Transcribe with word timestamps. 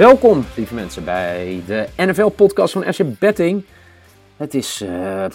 Welkom, 0.00 0.44
lieve 0.56 0.74
mensen, 0.74 1.04
bij 1.04 1.62
de 1.66 1.88
NFL-podcast 1.96 2.72
van 2.72 2.92
SC 2.92 3.18
Betting. 3.18 3.64
Het 4.36 4.54
is 4.54 4.80
eh, 4.80 5.26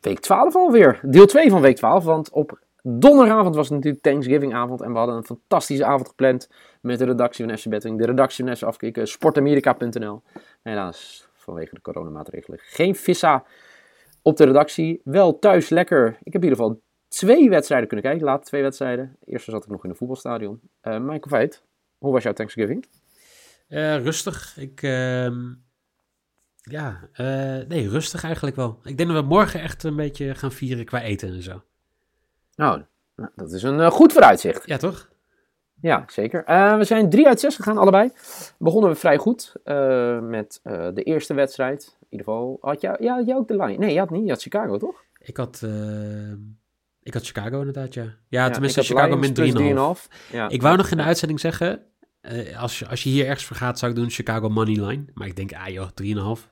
week 0.00 0.20
12 0.20 0.54
alweer, 0.54 1.00
deel 1.02 1.26
2 1.26 1.50
van 1.50 1.60
week 1.60 1.76
12, 1.76 2.04
want 2.04 2.30
op 2.30 2.58
donderdagavond 2.82 3.54
was 3.54 3.66
het 3.68 3.74
natuurlijk 3.74 4.02
Thanksgiving-avond 4.02 4.80
en 4.80 4.92
we 4.92 4.98
hadden 4.98 5.16
een 5.16 5.24
fantastische 5.24 5.84
avond 5.84 6.08
gepland 6.08 6.50
met 6.80 6.98
de 6.98 7.04
redactie 7.04 7.46
van 7.46 7.58
SC 7.58 7.68
Betting, 7.68 7.98
de 7.98 8.06
redactie 8.06 8.44
van 8.44 8.56
SC 8.56 8.62
Afkikken, 8.62 9.08
sportamerika.nl. 9.08 10.22
Helaas, 10.62 11.28
vanwege 11.34 11.74
de 11.74 11.80
coronamaatregelen, 11.80 12.58
geen 12.62 12.94
vissa 12.94 13.44
op 14.22 14.36
de 14.36 14.44
redactie. 14.44 15.00
Wel 15.04 15.38
thuis 15.38 15.68
lekker. 15.68 16.06
Ik 16.08 16.32
heb 16.32 16.42
in 16.42 16.48
ieder 16.48 16.58
geval 16.58 16.80
twee 17.08 17.48
wedstrijden 17.48 17.88
kunnen 17.88 18.06
kijken, 18.06 18.26
laat 18.26 18.44
twee 18.44 18.62
wedstrijden. 18.62 19.16
De 19.20 19.32
eerste 19.32 19.50
zat 19.50 19.64
ik 19.64 19.70
nog 19.70 19.84
in 19.84 19.90
een 19.90 19.96
voetbalstadion. 19.96 20.60
Uh, 20.82 20.98
Michael 20.98 21.28
Veit, 21.28 21.62
hoe 21.98 22.12
was 22.12 22.22
jouw 22.22 22.32
Thanksgiving? 22.32 22.86
Uh, 23.68 24.02
rustig. 24.02 24.56
Ik, 24.56 24.82
uh, 24.82 25.30
ja, 26.60 27.08
uh, 27.12 27.66
nee, 27.68 27.88
rustig 27.88 28.24
eigenlijk 28.24 28.56
wel. 28.56 28.78
Ik 28.82 28.96
denk 28.96 29.10
dat 29.10 29.22
we 29.22 29.28
morgen 29.28 29.60
echt 29.60 29.82
een 29.82 29.96
beetje 29.96 30.34
gaan 30.34 30.52
vieren 30.52 30.84
qua 30.84 31.02
eten 31.02 31.28
en 31.28 31.42
zo. 31.42 31.62
Nou, 32.54 32.82
dat 33.34 33.52
is 33.52 33.62
een 33.62 33.78
uh, 33.78 33.90
goed 33.90 34.12
vooruitzicht. 34.12 34.66
Ja, 34.66 34.76
toch? 34.76 35.08
Ja, 35.80 36.04
zeker. 36.06 36.44
we 36.78 36.84
zijn 36.84 37.10
3 37.10 37.26
uit 37.26 37.40
6 37.40 37.56
gegaan, 37.56 37.78
allebei. 37.78 38.10
Begonnen 38.58 38.90
we 38.90 38.96
vrij 38.96 39.16
goed 39.16 39.52
met 40.20 40.60
de 40.94 41.02
eerste 41.02 41.34
wedstrijd. 41.34 41.96
In 42.00 42.06
ieder 42.08 42.26
geval, 42.26 42.58
had 42.60 42.80
jij, 42.80 42.96
ja, 43.00 43.16
had 43.16 43.26
jij 43.26 43.36
ook 43.36 43.48
de 43.48 43.56
line? 43.56 43.76
Nee, 43.76 43.92
je 43.92 43.98
had 43.98 44.10
niet. 44.10 44.24
Je 44.24 44.30
had 44.30 44.42
Chicago, 44.42 44.78
toch? 44.78 45.04
Ik 45.18 45.36
had... 45.36 45.66
Ik 47.02 47.14
had 47.14 47.26
Chicago 47.26 47.58
inderdaad, 47.58 47.94
ja. 47.94 48.14
Ja, 48.28 48.50
tenminste 48.50 48.82
Chicago 48.82 49.16
min 49.16 49.34
3,5. 49.96 50.30
Ja. 50.32 50.48
Ik 50.48 50.62
wou 50.62 50.76
nog 50.76 50.90
in 50.90 50.96
de 50.96 51.02
uitzending 51.02 51.40
zeggen, 51.40 51.86
uh, 52.32 52.62
als, 52.62 52.78
je, 52.78 52.88
als 52.88 53.02
je 53.02 53.10
hier 53.10 53.26
ergens 53.26 53.44
voor 53.44 53.56
gaat, 53.56 53.78
zou 53.78 53.92
ik 53.92 53.98
doen 53.98 54.10
Chicago 54.10 54.48
Moneyline. 54.48 55.04
Maar 55.14 55.26
ik 55.26 55.36
denk, 55.36 55.52
ah 55.52 55.68
joh, 55.68 56.38
3,5. 56.38 56.46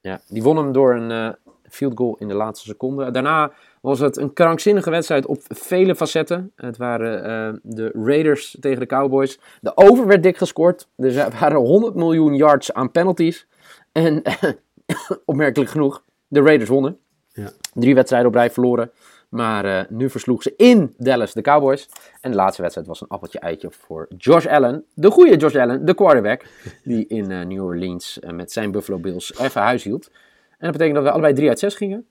Ja, 0.00 0.20
die 0.28 0.42
won 0.42 0.56
hem 0.56 0.72
door 0.72 0.94
een 0.94 1.10
uh, 1.10 1.52
field 1.68 1.96
goal 1.96 2.16
in 2.18 2.28
de 2.28 2.34
laatste 2.34 2.68
seconde. 2.68 3.10
Daarna 3.10 3.52
was 3.80 3.98
het 3.98 4.16
een 4.16 4.32
krankzinnige 4.32 4.90
wedstrijd 4.90 5.26
op 5.26 5.42
vele 5.48 5.96
facetten. 5.96 6.52
Het 6.56 6.76
waren 6.76 7.18
uh, 7.54 7.60
de 7.62 7.90
Raiders 8.04 8.56
tegen 8.60 8.80
de 8.80 8.86
Cowboys. 8.86 9.38
De 9.60 9.76
over 9.76 10.06
werd 10.06 10.22
dik 10.22 10.36
gescoord. 10.36 10.88
Er 10.96 11.30
waren 11.40 11.58
100 11.58 11.94
miljoen 11.94 12.34
yards 12.34 12.72
aan 12.72 12.90
penalties. 12.90 13.46
En 13.92 14.22
opmerkelijk 15.24 15.70
genoeg, 15.70 16.04
de 16.28 16.40
Raiders 16.40 16.70
wonnen. 16.70 16.98
Ja. 17.32 17.50
Drie 17.72 17.94
wedstrijden 17.94 18.28
op 18.28 18.34
rij 18.34 18.50
verloren. 18.50 18.90
Maar 19.30 19.64
uh, 19.64 19.80
nu 19.88 20.10
versloeg 20.10 20.42
ze 20.42 20.54
in 20.56 20.94
Dallas 20.96 21.32
de 21.32 21.40
Cowboys. 21.40 21.88
En 22.20 22.30
de 22.30 22.36
laatste 22.36 22.62
wedstrijd 22.62 22.88
was 22.88 23.00
een 23.00 23.08
appeltje 23.08 23.38
eitje 23.38 23.70
voor 23.70 24.08
Josh 24.16 24.46
Allen. 24.46 24.84
De 24.94 25.10
goede 25.10 25.36
Josh 25.36 25.54
Allen, 25.54 25.84
de 25.84 25.94
quarterback. 25.94 26.44
Die 26.84 27.06
in 27.06 27.30
uh, 27.30 27.44
New 27.44 27.64
Orleans 27.64 28.18
uh, 28.20 28.30
met 28.30 28.52
zijn 28.52 28.70
Buffalo 28.70 28.98
Bills 28.98 29.38
even 29.38 29.60
huis 29.60 29.82
hield. 29.82 30.10
En 30.50 30.66
dat 30.66 30.72
betekent 30.72 30.94
dat 30.94 31.04
we 31.04 31.10
allebei 31.10 31.34
3 31.34 31.48
uit 31.48 31.58
6 31.58 31.74
gingen. 31.74 32.06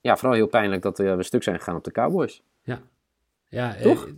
ja, 0.00 0.16
vooral 0.16 0.36
heel 0.36 0.46
pijnlijk 0.46 0.82
dat 0.82 0.98
we 0.98 1.16
stuk 1.22 1.42
zijn 1.42 1.58
gegaan 1.58 1.76
op 1.76 1.84
de 1.84 1.92
Cowboys. 1.92 2.42
Ja. 2.62 2.80
Ja, 3.48 3.74
toch? 3.82 4.08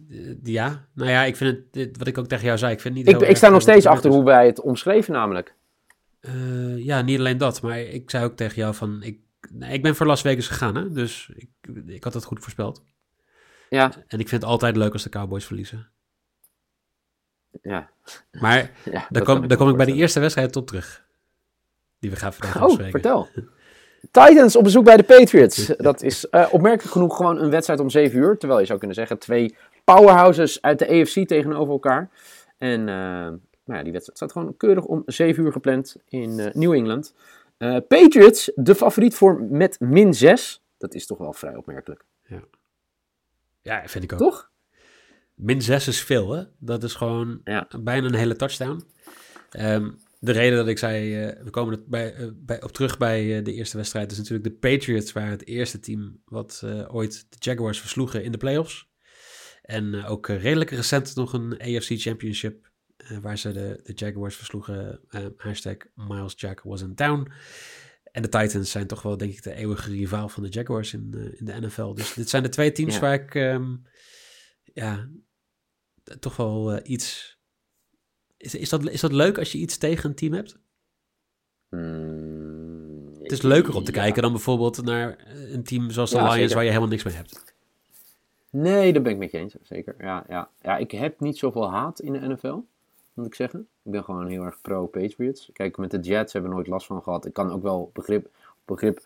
ja, 0.43 0.85
nou 0.95 1.11
ja, 1.11 1.23
ik 1.23 1.37
vind 1.37 1.59
het, 1.73 1.99
wat 1.99 2.07
ik 2.07 2.19
ook 2.19 2.27
tegen 2.27 2.45
jou 2.45 2.59
zei, 2.59 2.73
ik 2.73 2.81
vind 2.81 2.97
het 2.97 3.07
niet 3.07 3.23
Ik, 3.23 3.29
ik 3.29 3.37
sta 3.37 3.49
nog 3.49 3.63
steeds 3.63 3.87
achter 3.87 4.11
hoe 4.11 4.25
wij 4.25 4.47
het 4.47 4.61
omschreven 4.61 5.13
namelijk. 5.13 5.55
ja, 6.77 7.03
niet 7.03 7.19
alleen 7.19 7.39
dat, 7.39 7.63
maar 7.63 7.81
ik 7.81 8.11
zei 8.11 8.25
ook 8.25 8.37
tegen 8.37 8.57
jou 8.57 8.75
van, 8.75 9.03
ik 9.03 9.19
ik 9.71 9.83
ben 9.83 9.97
voor 9.97 10.07
Las 10.07 10.21
Vegas 10.21 10.49
gegaan, 10.49 10.77
hè? 10.77 10.93
dus 10.93 11.31
ik, 11.35 11.49
ik 11.95 12.05
had 12.05 12.15
het 12.15 12.25
goed 12.25 12.41
voorspeld. 12.41 12.83
Ja. 13.69 13.93
En 14.09 14.19
ik 14.19 14.29
vind 14.29 14.43
het 14.43 14.51
altijd 14.51 14.77
leuk 14.77 14.93
als 14.93 15.03
de 15.03 15.09
Cowboys 15.09 15.45
verliezen. 15.45 15.91
Ja. 17.63 17.91
Maar 18.41 18.71
ja, 18.93 19.07
dan, 19.11 19.25
kom, 19.25 19.49
dan 19.49 19.59
kom 19.59 19.69
ik 19.69 19.77
bij 19.77 19.87
de 19.87 19.95
eerste 19.95 20.21
wedstrijd 20.21 20.53
tot 20.53 20.67
terug. 20.67 21.05
Die 21.99 22.11
we 22.11 22.17
gaan 22.17 22.33
vandaag 22.33 22.63
Oh, 22.63 22.91
vertel. 22.91 23.29
Titans 24.11 24.57
op 24.57 24.65
bezoek 24.65 24.85
bij 24.85 24.97
de 24.97 25.03
Patriots. 25.03 25.67
Dat 25.67 26.03
is 26.03 26.27
uh, 26.31 26.49
opmerkelijk 26.51 26.93
genoeg 26.93 27.17
gewoon 27.17 27.41
een 27.41 27.51
wedstrijd 27.51 27.81
om 27.81 27.91
7 27.91 28.19
uur. 28.19 28.39
Terwijl 28.39 28.61
je 28.61 28.67
zou 28.67 28.79
kunnen 28.79 28.97
zeggen, 28.97 29.19
twee 29.19 29.57
powerhouses 29.85 30.63
uit 30.63 30.79
de 30.79 30.89
AFC 30.89 31.27
tegenover 31.27 31.73
elkaar. 31.73 32.11
En 32.59 32.81
uh, 32.81 32.87
nou 32.87 33.79
ja, 33.79 33.83
die 33.83 33.93
wedstrijd 33.93 34.19
staat 34.19 34.33
gewoon 34.33 34.57
keurig 34.57 34.85
om 34.85 35.03
7 35.07 35.45
uur 35.45 35.53
gepland 35.53 35.97
in 36.09 36.39
uh, 36.39 36.47
New 36.53 36.73
England. 36.73 37.15
Patriots, 37.89 38.53
de 38.55 38.75
favoriet 38.75 39.15
voor 39.15 39.43
met 39.43 39.81
min 39.81 40.15
6. 40.15 40.62
Dat 40.83 40.95
is 40.95 41.07
toch 41.07 41.19
wel 41.19 41.33
vrij 41.33 41.57
opmerkelijk. 41.57 42.05
Ja, 42.23 42.43
ja 43.61 43.89
vind 43.89 44.05
ik 44.05 44.13
ook. 44.13 44.19
Toch? 44.19 44.51
Min 45.35 45.63
6 45.63 45.89
is 45.89 46.03
veel, 46.03 46.31
hè? 46.31 46.45
Dat 46.59 46.83
is 46.83 46.95
gewoon 46.95 47.41
ja. 47.45 47.69
bijna 47.81 48.07
een 48.07 48.15
hele 48.15 48.37
touchdown. 48.37 48.85
Um, 49.59 49.99
de 50.19 50.33
reden 50.33 50.59
dat 50.59 50.69
ik 50.69 50.79
zei, 50.79 51.27
uh, 51.27 51.43
we 51.43 51.51
komen 51.51 51.75
het 51.75 51.87
bij, 51.87 52.17
uh, 52.17 52.29
bij, 52.35 52.63
op 52.63 52.73
terug 52.73 52.99
bij 52.99 53.39
uh, 53.39 53.45
de 53.45 53.53
eerste 53.53 53.77
wedstrijd, 53.77 54.11
is 54.11 54.19
natuurlijk 54.19 54.45
de 54.45 54.69
Patriots 54.69 55.13
waren 55.13 55.31
het 55.31 55.47
eerste 55.47 55.81
team 55.81 56.21
wat 56.25 56.63
ooit 56.89 57.27
de 57.29 57.37
Jaguars 57.39 57.81
versloegen 57.81 58.25
in 58.25 58.33
de 58.33 58.39
playoffs. 58.39 58.91
En 59.63 60.05
ook 60.05 60.29
redelijk 60.29 60.71
recent 60.71 61.15
nog 61.15 61.33
een 61.33 61.53
AFC 61.61 61.91
Championship 62.01 62.71
waar 63.21 63.39
ze 63.39 63.53
de, 63.53 63.81
de 63.83 63.93
Jaguars 63.93 64.37
versloegen. 64.37 65.01
Uh, 65.11 65.27
hashtag 65.37 65.77
Miles 65.95 66.35
Jack 66.37 66.61
was 66.63 66.83
in 66.83 66.95
town. 66.95 67.33
En 68.13 68.23
de 68.23 68.29
Titans 68.29 68.71
zijn 68.71 68.87
toch 68.87 69.03
wel, 69.03 69.17
denk 69.17 69.33
ik, 69.33 69.43
de 69.43 69.55
eeuwige 69.55 69.91
rivaal 69.91 70.29
van 70.29 70.43
de 70.43 70.49
Jaguars 70.49 70.93
in, 70.93 71.13
uh, 71.15 71.25
in 71.25 71.45
de 71.45 71.61
NFL. 71.61 71.95
Dus 71.95 72.15
dit 72.15 72.29
zijn 72.29 72.43
de 72.43 72.49
twee 72.49 72.73
teams 72.73 72.95
ja. 72.95 73.01
waar 73.01 73.15
ik, 73.15 73.35
um, 73.35 73.83
ja, 74.65 75.09
toch 76.21 76.37
wel 76.37 76.81
iets... 76.87 77.37
Is, 78.37 78.55
is, 78.55 78.69
dat, 78.69 78.89
is 78.89 79.01
dat 79.01 79.13
leuk 79.13 79.39
als 79.39 79.53
je 79.53 79.59
iets 79.59 79.77
tegen 79.79 80.11
een 80.11 80.17
team 80.17 80.33
hebt? 80.33 80.59
Mm, 81.69 83.15
het 83.23 83.33
is 83.33 83.43
leuker 83.43 83.75
om 83.75 83.85
te 83.85 83.93
ja. 83.93 84.01
kijken 84.03 84.23
dan 84.23 84.33
bijvoorbeeld 84.33 84.83
naar 84.83 85.19
een 85.27 85.63
team 85.63 85.91
zoals 85.91 86.11
de 86.11 86.17
ja, 86.17 86.23
Lions 86.23 86.39
zeker. 86.39 86.55
waar 86.55 86.65
je 86.65 86.71
helemaal 86.71 86.91
niks 86.91 87.03
mee 87.03 87.15
hebt. 87.15 87.55
Nee, 88.51 88.93
daar 88.93 89.03
ben 89.03 89.13
ik 89.13 89.19
met 89.19 89.31
je 89.31 89.39
eens, 89.39 89.57
zeker. 89.63 89.95
Ja, 89.99 90.25
ja. 90.29 90.51
ja, 90.61 90.77
ik 90.77 90.91
heb 90.91 91.21
niet 91.21 91.39
zoveel 91.39 91.71
haat 91.71 92.01
in 92.01 92.13
de 92.13 92.29
NFL 92.29 92.59
moet 93.15 93.27
ik 93.27 93.35
zeggen. 93.35 93.61
Ik 93.83 93.91
ben 93.91 94.05
gewoon 94.05 94.27
heel 94.27 94.45
erg 94.45 94.61
pro-Patriots. 94.61 95.51
Kijk, 95.53 95.77
met 95.77 95.91
de 95.91 95.99
Jets 95.99 96.33
hebben 96.33 96.51
we 96.51 96.57
nooit 96.57 96.69
last 96.69 96.87
van 96.87 97.03
gehad. 97.03 97.27
Ik 97.27 97.33
kan 97.33 97.53
ook 97.53 97.63
wel 97.63 97.91
begrip, 97.93 98.29
begrip 98.65 99.01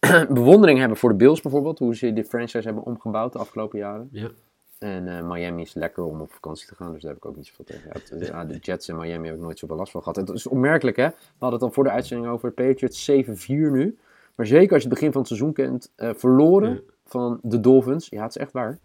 bewondering 0.28 0.78
hebben 0.78 0.96
voor 0.96 1.10
de 1.10 1.16
Bills 1.16 1.40
bijvoorbeeld. 1.40 1.78
Hoe 1.78 1.96
ze 1.96 2.12
de 2.12 2.24
franchise 2.24 2.66
hebben 2.66 2.84
omgebouwd 2.84 3.32
de 3.32 3.38
afgelopen 3.38 3.78
jaren. 3.78 4.08
Ja. 4.12 4.30
En 4.78 5.06
uh, 5.06 5.28
Miami 5.28 5.62
is 5.62 5.74
lekker 5.74 6.04
om 6.04 6.20
op 6.20 6.32
vakantie 6.32 6.68
te 6.68 6.74
gaan, 6.74 6.92
dus 6.92 7.02
daar 7.02 7.10
heb 7.10 7.20
ik 7.22 7.26
ook 7.26 7.36
niet 7.36 7.46
zoveel 7.46 7.64
tegen. 7.64 7.90
Ja, 7.92 8.18
de, 8.18 8.24
ja, 8.24 8.44
de 8.44 8.58
Jets 8.58 8.88
en 8.88 8.96
Miami 8.96 9.26
heb 9.26 9.36
ik 9.36 9.42
nooit 9.42 9.58
zoveel 9.58 9.76
last 9.76 9.92
van 9.92 10.02
gehad. 10.02 10.16
Het 10.16 10.28
is 10.30 10.46
opmerkelijk, 10.46 10.96
hè? 10.96 11.08
We 11.08 11.14
hadden 11.38 11.58
het 11.58 11.68
al 11.68 11.74
voor 11.74 11.84
de 11.84 11.90
uitzending 11.90 12.32
over 12.32 12.52
Patriots 12.52 13.10
7-4 13.10 13.46
nu. 13.46 13.98
Maar 14.34 14.46
zeker 14.46 14.72
als 14.72 14.82
je 14.82 14.88
het 14.88 14.98
begin 14.98 15.12
van 15.12 15.20
het 15.20 15.28
seizoen 15.28 15.52
kent, 15.52 15.92
uh, 15.96 16.10
verloren 16.14 16.70
ja. 16.70 16.80
van 17.04 17.38
de 17.42 17.60
Dolphins. 17.60 18.08
Ja, 18.08 18.22
het 18.22 18.30
is 18.30 18.42
echt 18.42 18.52
waar. 18.52 18.78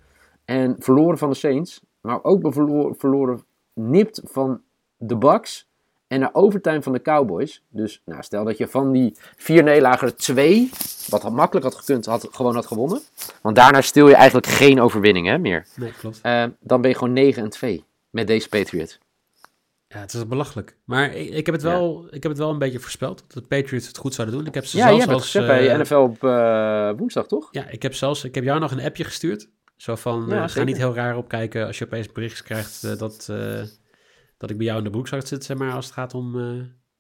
En 0.46 0.76
verloren 0.80 1.18
van 1.18 1.30
de 1.30 1.36
Saints. 1.36 1.82
Maar 2.02 2.24
ook 2.24 2.54
verloren 2.98 3.44
nipt 3.80 4.22
van 4.24 4.62
de 4.98 5.16
Bucks 5.16 5.68
en 6.08 6.20
naar 6.20 6.30
overtime 6.34 6.82
van 6.82 6.94
de 6.94 7.02
Cowboys. 7.02 7.64
Dus 7.70 8.02
nou, 8.06 8.24
stel 8.24 8.44
dat 8.44 8.58
je 8.58 8.68
van 8.68 8.92
die 8.92 9.18
vier 9.36 9.64
nederlagen 9.64 10.08
er 10.08 10.16
twee, 10.16 10.70
wat 11.08 11.22
had 11.22 11.32
makkelijk 11.32 11.66
had 11.66 11.76
gekund, 11.76 12.06
had, 12.06 12.28
gewoon 12.32 12.56
had 12.56 12.66
gewonnen. 12.66 13.02
Want 13.42 13.56
daarna 13.56 13.82
stil 13.82 14.08
je 14.08 14.16
eigenlijk 14.16 14.48
geen 14.48 14.82
overwinning 14.82 15.28
hè, 15.28 15.38
meer. 15.38 15.66
Nee, 15.76 15.92
klopt. 15.92 16.20
Uh, 16.24 16.44
dan 16.60 16.82
ben 16.82 16.90
je 16.90 16.98
gewoon 16.98 17.14
9 17.14 17.44
en 17.44 17.50
2 17.50 17.84
met 18.10 18.28
deze 18.28 18.50
Patriots. 18.50 19.00
Ja, 19.88 20.00
het 20.00 20.14
is 20.14 20.28
belachelijk. 20.28 20.76
Maar 20.84 21.16
ik, 21.16 21.30
ik, 21.30 21.46
heb 21.46 21.56
het 21.56 21.64
wel, 21.64 22.02
ja. 22.02 22.08
ik 22.12 22.24
heb 22.24 22.32
het 22.32 22.42
wel 22.42 22.50
een 22.50 22.58
beetje 22.58 22.80
voorspeld. 22.80 23.24
Dat 23.28 23.44
de 23.44 23.56
Patriots 23.58 23.88
het 23.88 23.98
goed 23.98 24.14
zouden 24.14 24.38
doen. 24.38 24.48
Ik 24.48 24.54
heb 24.54 24.66
ze 24.66 24.78
ja, 24.78 24.84
zelfs 24.84 24.98
je 24.98 25.10
hebt 25.10 25.20
als, 25.22 25.32
gezegd 25.32 25.62
uh, 25.62 25.68
bij 25.68 25.78
NFL 25.78 25.96
op 25.96 26.24
uh, 26.24 26.92
woensdag, 26.98 27.28
toch? 27.28 27.48
Ja, 27.52 27.68
ik 27.68 27.82
heb 27.82 27.94
zelfs... 27.94 28.24
Ik 28.24 28.36
heb 28.36 28.44
jou 28.44 28.60
nog 28.60 28.72
een 28.72 28.82
appje 28.82 29.04
gestuurd. 29.04 29.50
Zo 29.80 29.96
van, 29.96 30.34
uh, 30.34 30.48
ga 30.48 30.64
niet 30.64 30.78
heel 30.78 30.96
raar 30.96 31.18
opkijken 31.18 31.66
als 31.66 31.78
je 31.78 31.86
opeens 31.86 32.12
bericht 32.12 32.44
krijgt 32.44 32.84
uh, 32.84 32.98
dat, 32.98 33.28
uh, 33.32 33.62
dat 34.38 34.50
ik 34.50 34.58
bij 34.58 34.66
jou 34.66 34.78
in 34.78 34.84
de 34.84 34.90
broekzak 34.90 35.28
zit, 35.28 35.44
zeg 35.44 35.58
maar, 35.58 35.74
als 35.74 35.86
het 35.86 35.94
gaat 35.94 36.14
om, 36.14 36.36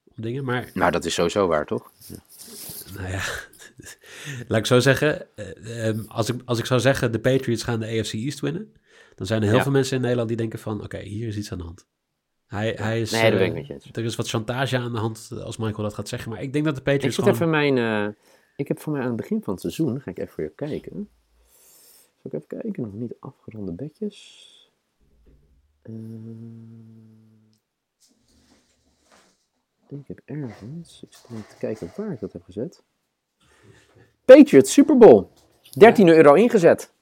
om 0.03 0.15
dingen. 0.15 0.45
Maar, 0.45 0.69
nou, 0.73 0.91
dat 0.91 1.05
is 1.05 1.13
sowieso 1.13 1.47
waar, 1.47 1.65
toch? 1.65 1.91
Ja. 2.07 2.15
Nou 2.97 3.09
ja, 3.09 3.21
laat 4.47 4.59
ik 4.59 4.65
zo 4.65 4.79
zeggen, 4.79 5.27
um, 5.85 6.05
als, 6.07 6.29
ik, 6.29 6.41
als 6.45 6.59
ik 6.59 6.65
zou 6.65 6.79
zeggen 6.79 7.11
de 7.11 7.19
Patriots 7.19 7.63
gaan 7.63 7.79
de 7.79 7.85
AFC 7.85 8.13
East 8.13 8.39
winnen, 8.39 8.73
dan 9.15 9.27
zijn 9.27 9.41
er 9.41 9.47
heel 9.47 9.57
ja. 9.57 9.63
veel 9.63 9.71
mensen 9.71 9.95
in 9.95 10.01
Nederland 10.01 10.27
die 10.27 10.37
denken 10.37 10.59
van, 10.59 10.83
oké, 10.83 10.99
hier 10.99 11.27
is 11.27 11.37
iets 11.37 11.51
aan 11.51 11.57
de 11.57 11.63
hand. 11.63 11.87
Hij, 12.45 12.75
hij 12.79 13.01
is, 13.01 13.11
nee, 13.11 13.31
dat 13.31 13.39
weet 13.39 13.55
ik 13.55 13.67
niet. 13.85 13.97
Er 13.97 14.03
is 14.03 14.15
wat 14.15 14.29
chantage 14.29 14.77
aan 14.77 14.91
de 14.91 14.99
hand 14.99 15.29
als 15.43 15.57
Michael 15.57 15.83
dat 15.83 15.93
gaat 15.93 16.07
zeggen, 16.07 16.31
maar 16.31 16.41
ik 16.41 16.53
denk 16.53 16.65
dat 16.65 16.75
de 16.75 16.81
Patriots 16.81 17.17
Ik 17.17 17.23
zit 17.23 17.33
even 17.33 17.49
mijn... 17.49 18.15
ik 18.55 18.67
heb 18.67 18.79
voor 18.79 18.93
mij 18.93 19.01
aan 19.01 19.07
het 19.07 19.17
begin 19.17 19.43
van 19.43 19.53
het 19.53 19.61
seizoen, 19.61 20.01
ga 20.01 20.11
ik 20.11 20.19
even 20.19 20.33
voor 20.33 20.43
je 20.43 20.53
kijken... 20.55 21.09
Zal 22.29 22.39
ik 22.39 22.45
even 22.45 22.61
kijken? 22.61 22.83
Nog 22.83 22.93
niet 22.93 23.15
afgeronde 23.19 23.71
bedjes. 23.71 24.71
Uh, 25.83 25.95
ik 29.87 30.07
heb 30.07 30.21
ergens. 30.25 31.03
Ik 31.03 31.13
zit 31.13 31.49
te 31.49 31.55
kijken 31.59 31.91
waar 31.95 32.11
ik 32.11 32.19
dat 32.19 32.33
heb 32.33 32.43
gezet. 32.43 32.83
Patriots 34.25 34.73
Super 34.73 34.97
Bowl. 34.97 35.31
13 35.71 36.07
euro 36.07 36.33
ingezet. 36.33 36.93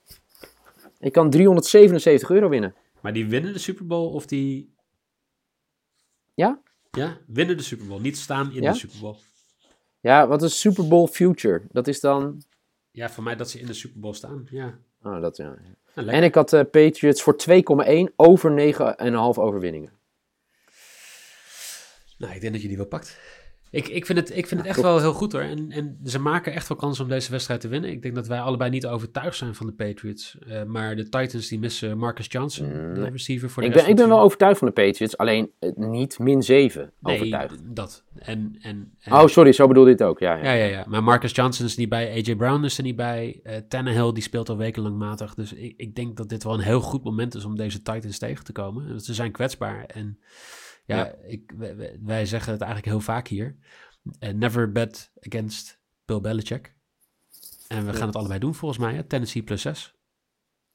Ik 1.00 1.12
kan 1.12 1.30
377 1.30 2.30
euro 2.30 2.50
winnen. 2.50 2.76
Maar 3.02 3.14
die 3.14 3.28
winnen 3.28 3.54
de 3.54 3.60
Super 3.60 3.88
Bowl 3.88 4.14
of 4.14 4.26
die. 4.26 4.74
Ja? 6.34 6.62
Ja, 6.92 7.18
winnen 7.26 7.58
de 7.58 7.64
Super 7.64 7.88
Bowl. 7.88 8.02
Niet 8.02 8.18
staan 8.18 8.52
in 8.52 8.62
de 8.62 8.74
Super 8.74 9.00
Bowl. 9.00 9.16
Ja, 10.00 10.28
wat 10.28 10.44
is 10.44 10.60
Super 10.60 10.88
Bowl 10.88 11.08
Future? 11.08 11.64
Dat 11.72 11.88
is 11.88 12.00
dan. 12.00 12.42
Ja, 12.92 13.10
voor 13.10 13.24
mij 13.24 13.36
dat 13.36 13.50
ze 13.50 13.60
in 13.60 13.66
de 13.66 13.74
Super 13.74 14.00
Bowl 14.00 14.14
staan. 14.14 14.48
Ja. 14.50 14.80
Oh, 15.04 15.22
dat, 15.22 15.38
ja. 15.38 15.56
en 15.94 16.24
ik 16.24 16.36
had 16.36 16.54
uh, 16.54 16.62
Patriots 16.72 17.22
voor 17.22 17.36
2,1 17.50 18.16
over 18.16 18.74
9,5 18.74 19.40
overwinningen. 19.40 19.92
Nou, 22.18 22.34
ik 22.34 22.42
denk 22.42 22.54
dat 22.54 22.62
je 22.62 22.68
die 22.68 22.78
wel 22.78 22.86
pakt. 22.86 23.20
Ik, 23.78 23.88
ik 23.88 24.06
vind 24.06 24.20
het, 24.20 24.38
ik 24.38 24.48
vind 24.48 24.60
het 24.60 24.70
echt 24.70 24.82
wel 24.82 25.00
heel 25.00 25.14
goed 25.14 25.32
hoor. 25.32 25.42
En, 25.42 25.72
en 25.72 26.00
ze 26.04 26.20
maken 26.20 26.54
echt 26.54 26.68
wel 26.68 26.78
kans 26.78 27.00
om 27.00 27.08
deze 27.08 27.32
wedstrijd 27.32 27.62
te 27.62 27.68
winnen. 27.68 27.90
Ik 27.90 28.02
denk 28.02 28.16
dat 28.16 28.28
wij 28.28 28.40
allebei 28.40 28.70
niet 28.70 28.88
overtuigd 28.88 29.38
zijn 29.38 29.56
van 29.56 29.66
de 29.66 29.72
Patriots. 29.72 30.38
Uh, 30.48 30.64
maar 30.64 30.96
de 30.96 31.04
Titans 31.04 31.48
die 31.48 31.60
missen 31.60 31.98
Marcus 31.98 32.28
Johnson, 32.30 32.68
mm, 32.68 32.94
de 32.94 33.10
receiver 33.10 33.50
voor 33.50 33.64
de 33.64 33.70
Ik 33.70 33.76
ben, 33.76 33.88
ik 33.88 33.96
ben 33.96 34.08
wel 34.08 34.20
overtuigd 34.20 34.58
van 34.60 34.68
de 34.68 34.74
Patriots, 34.74 35.18
alleen 35.18 35.52
uh, 35.60 35.72
niet 35.76 36.20
min 36.20 36.44
7 36.44 36.94
nee, 37.00 37.16
overtuigd. 37.16 37.76
dat. 37.76 38.04
En, 38.16 38.56
en, 38.62 38.94
en, 39.00 39.14
oh, 39.14 39.28
sorry, 39.28 39.52
zo 39.52 39.68
bedoelde 39.68 39.90
dit 39.90 40.04
ook. 40.04 40.20
Ja, 40.20 40.36
ja. 40.36 40.44
Ja, 40.44 40.52
ja, 40.52 40.66
ja. 40.66 40.86
Maar 40.88 41.04
Marcus 41.04 41.32
Johnson 41.32 41.66
is 41.66 41.78
niet 41.78 41.90
bij, 41.90 42.12
AJ 42.12 42.36
Brown 42.36 42.64
is 42.64 42.78
er 42.78 42.84
niet 42.84 42.96
bij. 42.96 43.40
Uh, 43.44 43.54
Tannehill 43.68 44.12
die 44.14 44.24
speelt 44.24 44.50
al 44.50 44.58
wekenlang 44.58 44.98
matig. 44.98 45.34
Dus 45.34 45.54
ik, 45.54 45.74
ik 45.78 45.96
denk 45.96 46.18
dat 46.18 46.30
dit 46.30 46.44
wel 46.44 46.54
een 46.54 46.60
heel 46.60 46.82
goed 46.82 47.04
moment 47.04 47.36
is 47.36 47.46
om 47.46 47.56
deze 47.56 47.82
Titans 47.82 48.18
tegen 48.18 48.44
te 48.44 48.52
komen. 48.52 49.02
Ze 49.02 49.14
zijn 49.14 49.32
kwetsbaar 49.32 49.86
en... 49.86 50.20
Ja, 50.88 50.98
ja. 50.98 51.16
Ik, 51.24 51.54
wij, 51.58 52.00
wij, 52.04 52.26
zeggen 52.26 52.52
het 52.52 52.62
eigenlijk 52.62 52.92
heel 52.92 53.02
vaak 53.04 53.28
hier. 53.28 53.56
Uh, 54.20 54.30
never 54.30 54.72
bet 54.72 55.12
against 55.20 55.80
Bill 56.06 56.22
Belichick. 56.22 56.76
En 57.68 57.86
we 57.86 57.94
gaan 57.94 58.08
het 58.08 58.16
allebei 58.16 58.40
doen 58.40 58.54
volgens 58.54 58.80
mij. 58.80 58.94
Hè? 58.94 59.04
Tennessee 59.04 59.44
plus 59.44 59.62
6. 59.62 59.96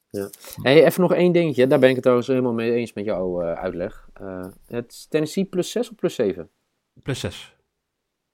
Ja. 0.09 0.29
Hey, 0.61 0.85
even 0.85 1.01
nog 1.01 1.13
één 1.13 1.31
dingetje. 1.31 1.67
Daar 1.67 1.79
ben 1.79 1.87
ik 1.87 1.93
het 1.93 2.03
trouwens 2.03 2.29
helemaal 2.29 2.53
mee 2.53 2.73
eens 2.73 2.93
met 2.93 3.05
jouw 3.05 3.41
uh, 3.41 3.53
uitleg. 3.53 4.09
Uh, 4.21 4.45
het 4.67 5.09
Tennessee 5.09 5.45
plus 5.45 5.71
6 5.71 5.89
of 5.89 5.95
plus 5.95 6.15
7? 6.15 6.49
Plus 7.03 7.19
6. 7.19 7.55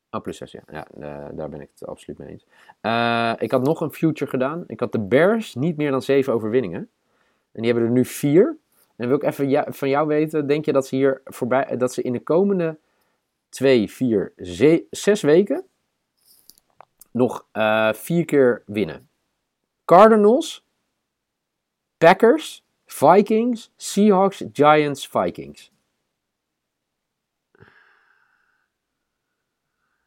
Ah, 0.10 0.22
plus 0.22 0.38
6, 0.38 0.52
ja. 0.52 0.64
ja 0.72 0.88
daar 1.32 1.50
ben 1.50 1.62
ik 1.62 1.70
het 1.70 1.86
absoluut 1.86 2.20
mee 2.20 2.30
eens. 2.30 2.44
ik 3.42 3.52
had 3.52 3.64
nog 3.64 3.82
een 3.82 3.92
future 3.92 4.30
gedaan. 4.30 4.64
Ik 4.68 4.80
had 4.80 4.92
de 4.92 5.00
Bears 5.00 5.56
niet 5.56 5.78
meer 5.78 5.92
dan 5.92 6.02
7 6.02 6.34
overwinningen. 6.34 6.90
En 7.52 7.62
die 7.62 7.72
hebben 7.72 7.84
er 7.84 7.96
nu 7.96 8.06
4. 8.06 8.58
En 9.00 9.08
wil 9.08 9.18
ik 9.18 9.24
even 9.24 9.74
van 9.74 9.90
jou 9.90 10.08
weten, 10.08 10.48
denk 10.48 10.66
je 10.66 10.72
dat 10.72 10.88
ze 10.88 10.96
hier 10.96 11.22
voorbij, 11.24 11.78
dat 11.78 11.94
ze 11.94 12.02
in 12.02 12.14
de 12.14 12.24
komende 12.24 12.80
2, 13.50 13.92
4, 13.92 14.34
6 14.90 15.22
weken 15.22 15.66
nog 17.12 17.48
uh, 17.54 17.94
vier 17.94 18.26
keer 18.26 18.64
winnen. 18.66 19.10
Cardinals, 19.86 20.66
Packers, 21.98 22.66
Vikings, 22.86 23.72
Seahawks, 23.76 24.44
Giants, 24.54 25.08
Vikings. 25.08 25.72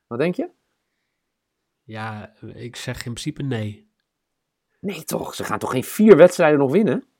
Wat 0.06 0.18
denk 0.18 0.34
je? 0.34 0.50
Ja, 1.82 2.34
ik 2.40 2.76
zeg 2.76 2.96
in 2.96 3.12
principe 3.12 3.42
nee. 3.42 3.90
Nee 4.80 5.04
toch, 5.04 5.34
ze 5.34 5.44
gaan 5.44 5.58
toch 5.58 5.70
geen 5.70 5.84
vier 5.84 6.16
wedstrijden 6.16 6.58
nog 6.58 6.72
winnen? 6.72 7.11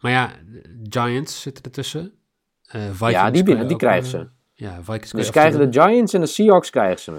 Maar 0.00 0.12
ja, 0.12 0.30
Giants 0.88 1.40
zitten 1.40 1.64
ertussen. 1.64 2.12
Uh, 2.76 2.82
Vikings 2.82 3.10
ja, 3.10 3.30
die, 3.30 3.44
winnen, 3.44 3.68
die 3.68 3.76
krijgen 3.76 4.08
ze. 4.08 4.28
Ja, 4.54 4.82
Vikings 4.82 5.10
dus 5.10 5.30
krijgen 5.30 5.70
de 5.70 5.80
Giants 5.80 6.12
en 6.12 6.20
de 6.20 6.26
Seahawks 6.26 6.70
krijgen 6.70 7.00
ze. 7.00 7.12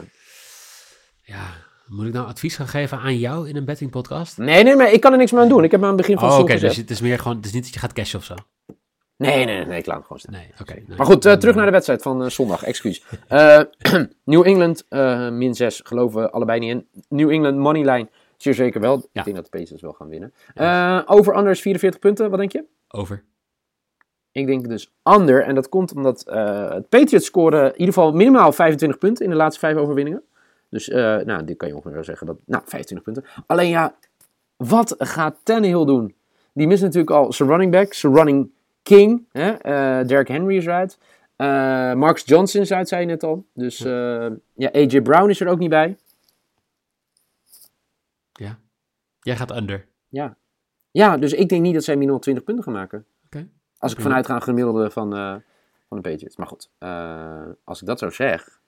Ja, 1.22 1.46
moet 1.88 2.06
ik 2.06 2.14
nou 2.14 2.28
advies 2.28 2.56
gaan 2.56 2.68
geven 2.68 3.00
aan 3.00 3.18
jou 3.18 3.50
in 3.50 3.56
een 3.56 3.66
betting 3.66 3.92
podcast? 3.92 4.38
Nee, 4.38 4.64
nee, 4.64 4.76
maar 4.76 4.92
ik 4.92 5.02
kan 5.02 5.12
er 5.12 5.18
niks 5.18 5.32
meer 5.32 5.42
aan 5.42 5.50
doen. 5.50 5.64
Ik 5.64 5.72
heb 5.72 5.82
aan 5.82 5.88
het 5.88 5.98
begin 5.98 6.18
van 6.18 6.30
oh, 6.30 6.40
Oké, 6.40 6.58
dus 6.58 6.76
het 6.76 6.90
is 6.90 7.02
meer 7.02 7.20
gewoon, 7.20 7.38
het 7.38 7.46
is 7.46 7.52
niet 7.52 7.64
dat 7.64 7.74
je 7.74 7.80
gaat 7.80 7.94
cashen 7.94 8.20
of 8.20 8.26
zo. 8.26 8.36
Nee, 9.18 9.46
nee, 9.46 9.66
nee, 9.66 9.78
ik 9.78 9.86
laat 9.86 9.96
hem 9.96 10.04
gewoon 10.04 10.20
staan. 10.20 10.34
Nee, 10.34 10.52
oké. 10.62 10.96
maar 10.98 11.06
goed, 11.06 11.26
uh, 11.26 11.34
terug 11.34 11.56
naar 11.56 11.66
de 11.66 11.72
wedstrijd 11.72 12.02
van 12.02 12.24
uh, 12.24 12.30
zondag, 12.30 12.64
excuus. 12.64 13.04
Uh, 13.32 13.60
New 14.24 14.48
England, 14.48 14.86
min 15.32 15.56
6, 15.56 15.82
geloven 15.84 16.22
we 16.22 16.32
allebei 16.32 16.60
niet 16.60 16.70
in. 16.70 16.88
New 17.10 17.30
England, 17.30 17.58
moneyline, 17.58 18.10
zeer 18.42 18.54
zeker 18.54 18.82
wel. 18.82 18.96
Ja. 18.96 19.20
Ik 19.20 19.24
denk 19.24 19.36
dat 19.36 19.52
de 19.52 19.58
Pacers 19.58 19.82
wel 19.82 19.94
gaan 19.94 20.10
winnen. 20.10 20.34
over 21.06 21.34
anders 21.34 21.62
44 21.62 22.00
punten, 22.00 22.30
wat 22.30 22.40
denk 22.40 22.52
je? 22.52 22.64
Over. 22.88 23.24
Ik 24.32 24.48
denk 24.48 24.70
dus 24.70 24.94
under. 25.04 25.44
En 25.44 25.56
dat 25.56 25.70
komt 25.70 25.94
omdat 25.96 26.26
uh, 26.30 26.70
het 26.70 26.90
Patriots 26.90 27.26
scoren 27.26 27.64
in 27.64 27.80
ieder 27.80 27.94
geval 27.94 28.12
minimaal 28.12 28.52
25 28.52 29.00
punten 29.00 29.26
in 29.26 29.32
de 29.32 29.38
laatste 29.38 29.60
vijf 29.60 29.78
overwinningen. 29.78 30.24
Dus, 30.70 30.90
uh, 30.90 30.96
nou, 31.18 31.44
dit 31.44 31.58
kan 31.58 31.68
je 31.68 31.76
ongeveer 31.76 32.04
zeggen. 32.04 32.28
Dat, 32.28 32.38
nou, 32.46 32.64
25 32.66 33.14
punten. 33.14 33.44
Alleen 33.46 33.70
ja, 33.70 33.96
wat 34.58 34.96
gaat 34.98 35.38
Tannehill 35.44 35.86
doen? 35.86 36.16
Die 36.54 36.68
mist 36.68 36.82
natuurlijk 36.82 37.12
al 37.12 37.34
zijn 37.34 37.50
running 37.50 37.72
back, 37.72 37.94
zijn 37.94 38.16
running 38.16 38.52
king. 38.84 39.28
Hè? 39.32 39.52
Uh, 39.52 40.08
Derrick 40.08 40.28
Henry 40.28 40.58
is 40.58 40.66
eruit. 40.66 40.98
Marcus 41.98 42.24
Johnson 42.26 42.62
is 42.62 42.72
uit, 42.72 42.88
zei 42.88 43.02
je 43.02 43.08
net 43.08 43.24
al. 43.24 43.46
Dus 43.54 43.78
ja, 44.54 44.70
AJ 44.72 45.02
Brown 45.02 45.30
is 45.30 45.42
er 45.42 45.48
ook 45.48 45.60
niet 45.60 45.70
bij. 45.70 45.98
Ja. 48.40 48.60
Jij 49.20 49.36
gaat 49.36 49.56
under. 49.56 49.88
Ja. 50.10 50.38
Ja, 50.92 51.18
dus 51.18 51.34
ik 51.34 51.50
denk 51.50 51.62
niet 51.62 51.74
dat 51.74 51.84
zij 51.84 51.96
minimaal 51.96 52.20
20 52.20 52.44
punten 52.44 52.64
gaan 52.64 52.74
maken. 52.74 53.06
Als 53.80 53.92
ik 53.92 54.02
vanuit 54.02 54.26
ga 54.26 54.40
gemiddelde 54.40 54.92
van, 54.92 55.16
uh, 55.16 55.36
van 55.88 56.02
de 56.02 56.10
Patriots. 56.10 56.36
Maar 56.36 56.48
goed, 56.48 56.70
uh, 56.80 57.46
als 57.64 57.82
ik 57.82 57.88
dat 57.88 58.00
zo 58.00 58.10
zeg. 58.10 58.62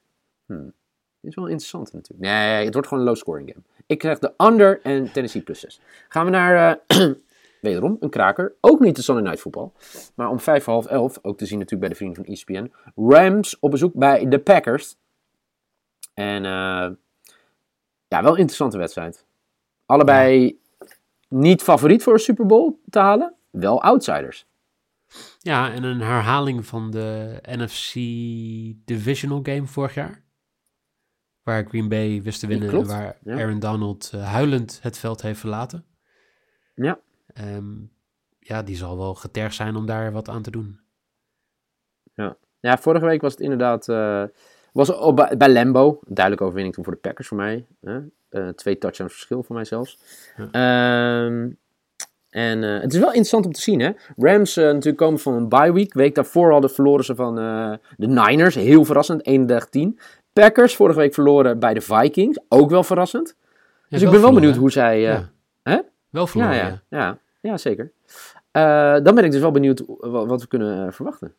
Hmm, 0.45 0.73
is 1.21 1.35
wel 1.35 1.47
interessant 1.47 1.93
natuurlijk. 1.93 2.29
Nee, 2.29 2.65
het 2.65 2.73
wordt 2.73 2.87
gewoon 2.87 3.03
een 3.03 3.09
low 3.09 3.19
scoring 3.19 3.49
game. 3.49 3.63
Ik 3.85 3.97
krijg 3.97 4.19
de 4.19 4.33
under 4.37 4.81
en 4.81 5.11
Tennessee 5.11 5.41
plus 5.41 5.59
6. 5.59 5.81
Gaan 6.07 6.25
we 6.25 6.31
naar, 6.31 6.77
uh, 6.89 7.07
wederom, 7.61 7.97
een 7.99 8.09
kraker. 8.09 8.53
Ook 8.61 8.79
niet 8.79 8.95
de 8.95 9.01
Sunday 9.01 9.23
Night 9.23 9.39
Football. 9.39 9.71
Maar 10.15 10.29
om 10.29 10.39
vijf 10.39 10.63
voor 10.63 10.73
half 10.73 10.85
elf, 10.85 11.19
ook 11.21 11.37
te 11.37 11.45
zien 11.45 11.59
natuurlijk 11.59 11.81
bij 11.81 11.89
de 11.89 11.95
vrienden 11.95 12.25
van 12.25 12.33
ESPN. 12.33 12.71
Rams 12.95 13.59
op 13.59 13.71
bezoek 13.71 13.93
bij 13.93 14.27
de 14.27 14.39
Packers. 14.39 14.95
En 16.13 16.43
ja, 16.43 16.97
wel 18.07 18.31
een 18.31 18.37
interessante 18.37 18.77
wedstrijd. 18.77 19.25
Allebei 19.91 20.59
niet 21.27 21.61
favoriet 21.61 22.03
voor 22.03 22.13
een 22.13 22.19
Super 22.19 22.45
Bowl 22.45 22.79
te 22.89 22.99
halen. 22.99 23.35
Wel 23.49 23.81
outsiders. 23.81 24.47
Ja, 25.39 25.71
en 25.71 25.83
een 25.83 26.01
herhaling 26.01 26.65
van 26.65 26.91
de 26.91 27.39
NFC 27.41 27.93
Divisional 28.85 29.39
Game 29.43 29.65
vorig 29.65 29.93
jaar. 29.93 30.23
Waar 31.43 31.65
Green 31.65 31.89
Bay 31.89 32.21
wist 32.21 32.39
te 32.39 32.47
winnen 32.47 32.69
en 32.69 32.87
waar 32.87 33.17
Aaron 33.25 33.59
Donald 33.59 34.11
uh, 34.15 34.31
huilend 34.31 34.79
het 34.81 34.97
veld 34.97 35.21
heeft 35.21 35.39
verlaten. 35.39 35.85
Ja. 36.75 36.99
Um, 37.33 37.91
ja, 38.39 38.63
die 38.63 38.75
zal 38.75 38.97
wel 38.97 39.15
getergd 39.15 39.55
zijn 39.55 39.75
om 39.75 39.85
daar 39.85 40.11
wat 40.11 40.29
aan 40.29 40.41
te 40.41 40.51
doen. 40.51 40.79
Ja, 42.13 42.37
ja 42.59 42.77
vorige 42.77 43.05
week 43.05 43.21
was 43.21 43.31
het 43.31 43.41
inderdaad... 43.41 43.87
Uh, 43.87 44.23
was 44.71 44.95
op, 44.95 45.35
bij, 45.37 45.49
Lambo, 45.49 45.99
duidelijk 46.07 46.45
overwinning 46.45 46.75
toen 46.75 46.83
voor 46.83 46.93
de 46.93 46.99
Packers 46.99 47.27
voor 47.27 47.37
mij. 47.37 47.65
Uh, 48.31 48.47
twee 48.47 48.77
touchdowns 48.77 49.13
verschil 49.13 49.43
voor 49.43 49.55
mij 49.55 49.65
zelfs. 49.65 49.97
Ja. 50.51 51.25
Um, 51.25 51.57
en 52.29 52.63
uh, 52.63 52.79
het 52.81 52.93
is 52.93 52.99
wel 52.99 53.07
interessant 53.07 53.45
om 53.45 53.51
te 53.51 53.61
zien, 53.61 53.79
hè. 53.79 53.91
Rams 54.17 54.57
uh, 54.57 54.65
natuurlijk 54.65 54.97
komen 54.97 55.19
van 55.19 55.33
een 55.33 55.49
bye 55.49 55.73
week. 55.73 55.93
Week 55.93 56.15
daarvoor 56.15 56.51
hadden 56.51 56.69
verloren 56.69 57.05
ze 57.05 57.15
van 57.15 57.35
de 57.97 58.07
Niners. 58.07 58.55
Heel 58.55 58.85
verrassend, 58.85 59.29
31-10. 59.29 59.99
Packers 60.33 60.75
vorige 60.75 60.99
week 60.99 61.13
verloren 61.13 61.59
bij 61.59 61.73
de 61.73 61.81
Vikings. 61.81 62.39
Ook 62.47 62.69
wel 62.69 62.83
verrassend. 62.83 63.35
Ja, 63.37 63.53
dus 63.89 64.01
ik 64.01 64.09
ben 64.09 64.21
wel 64.21 64.33
benieuwd 64.33 64.55
hoe 64.55 64.71
zij... 64.71 64.99
Ja. 64.99 65.29
Hè? 65.63 65.79
Wel 66.09 66.27
verloren, 66.27 66.55
ja. 66.55 66.81
Ja, 66.89 66.99
ja. 66.99 67.17
ja 67.41 67.57
zeker. 67.57 67.91
dan 69.03 69.15
ben 69.15 69.23
ik 69.23 69.31
dus 69.31 69.41
wel 69.41 69.51
benieuwd 69.51 69.83
wat, 69.87 70.27
wat 70.27 70.41
we 70.41 70.47
kunnen 70.47 70.93
verwachten. 70.93 71.33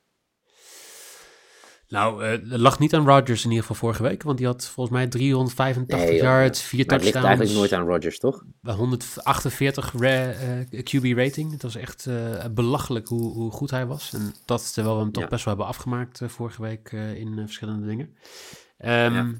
Nou, 1.92 2.24
uh, 2.24 2.30
het 2.30 2.60
lag 2.60 2.78
niet 2.78 2.94
aan 2.94 3.06
Rodgers 3.06 3.44
in 3.44 3.50
ieder 3.50 3.66
geval 3.66 3.76
vorige 3.76 4.02
week, 4.02 4.22
want 4.22 4.38
die 4.38 4.46
had 4.46 4.68
volgens 4.68 4.96
mij 4.96 5.06
385 5.06 6.08
nee, 6.08 6.22
yards, 6.22 6.62
vier 6.62 6.86
touchdowns. 6.86 7.04
Het 7.04 7.14
ligt 7.14 7.26
eigenlijk 7.26 7.56
nooit 7.58 7.72
aan 7.72 7.86
Rodgers, 7.86 8.18
toch? 8.18 8.44
148 8.62 9.94
uh, 9.94 10.28
QB 10.68 11.16
rating. 11.16 11.50
Het 11.52 11.62
was 11.62 11.76
echt 11.76 12.06
uh, 12.06 12.44
belachelijk 12.50 13.08
hoe, 13.08 13.32
hoe, 13.32 13.50
goed 13.50 13.70
hij 13.70 13.86
was. 13.86 14.12
En 14.12 14.34
dat 14.44 14.72
terwijl 14.74 14.96
we 14.96 15.02
hem 15.02 15.12
toch 15.12 15.28
best 15.28 15.44
wel 15.44 15.54
hebben 15.54 15.74
afgemaakt 15.74 16.20
vorige 16.26 16.62
week 16.62 16.92
in 16.92 17.34
verschillende 17.36 17.86
dingen. 17.86 18.06
Um, 18.78 19.14
ja, 19.14 19.34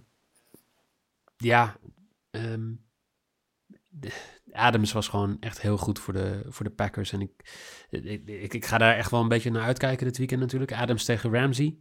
ja 1.37 1.76
um, 2.30 2.85
Adams 4.52 4.92
was 4.92 5.09
gewoon 5.09 5.37
echt 5.40 5.61
heel 5.61 5.76
goed 5.76 5.99
voor 5.99 6.12
de, 6.12 6.42
voor 6.49 6.64
de 6.64 6.73
Packers. 6.73 7.12
En 7.12 7.21
ik, 7.21 7.30
ik, 7.90 8.28
ik, 8.28 8.54
ik, 8.54 8.64
ga 8.64 8.78
daar 8.78 8.97
echt 8.97 9.11
wel 9.11 9.21
een 9.21 9.28
beetje 9.28 9.50
naar 9.50 9.62
uitkijken 9.62 10.06
dit 10.06 10.18
weekend 10.18 10.40
natuurlijk. 10.40 10.73
Adams 10.73 11.04
tegen 11.04 11.32
Ramsey. 11.32 11.78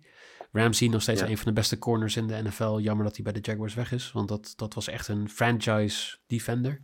Ramsey 0.52 0.88
nog 0.88 1.02
steeds 1.02 1.22
een 1.22 1.38
van 1.38 1.46
de 1.46 1.54
beste 1.54 1.78
corners 1.78 2.16
in 2.16 2.28
de 2.28 2.42
NFL. 2.44 2.78
Jammer 2.78 3.06
dat 3.06 3.16
hij 3.16 3.24
bij 3.24 3.34
de 3.34 3.52
Jaguars 3.52 3.74
weg 3.74 3.92
is, 3.92 4.12
want 4.12 4.28
dat, 4.28 4.54
dat 4.56 4.74
was 4.74 4.88
echt 4.88 5.08
een 5.08 5.30
franchise 5.30 6.18
defender. 6.28 6.82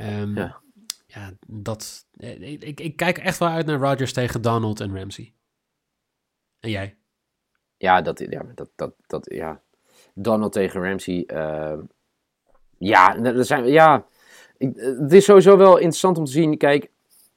Um, 0.00 0.36
ja. 0.36 0.60
ja, 1.06 1.32
dat. 1.46 2.06
Eh, 2.16 2.62
ik, 2.62 2.80
ik, 2.80 2.96
kijk 2.96 3.18
echt 3.18 3.38
wel 3.38 3.48
uit 3.48 3.66
naar 3.66 3.78
Rodgers 3.78 4.12
tegen 4.12 4.42
Donald 4.42 4.80
en 4.80 4.96
Ramsey. 4.98 5.34
En 6.60 6.70
jij? 6.70 6.96
Ja, 7.76 8.02
dat, 8.02 8.18
ja, 8.18 8.44
dat, 8.54 8.68
dat, 8.76 8.94
dat, 9.06 9.26
ja. 9.30 9.62
Donald 10.14 10.52
tegen 10.52 10.82
Ramsey. 10.82 11.24
Uh, 11.26 11.78
ja, 12.78 13.16
er 13.16 13.44
zijn, 13.44 13.66
ja, 13.66 14.06
het 14.58 15.12
is 15.12 15.24
sowieso 15.24 15.56
wel 15.56 15.76
interessant 15.76 16.18
om 16.18 16.24
te 16.24 16.30
zien. 16.30 16.56
Kijk, 16.56 16.90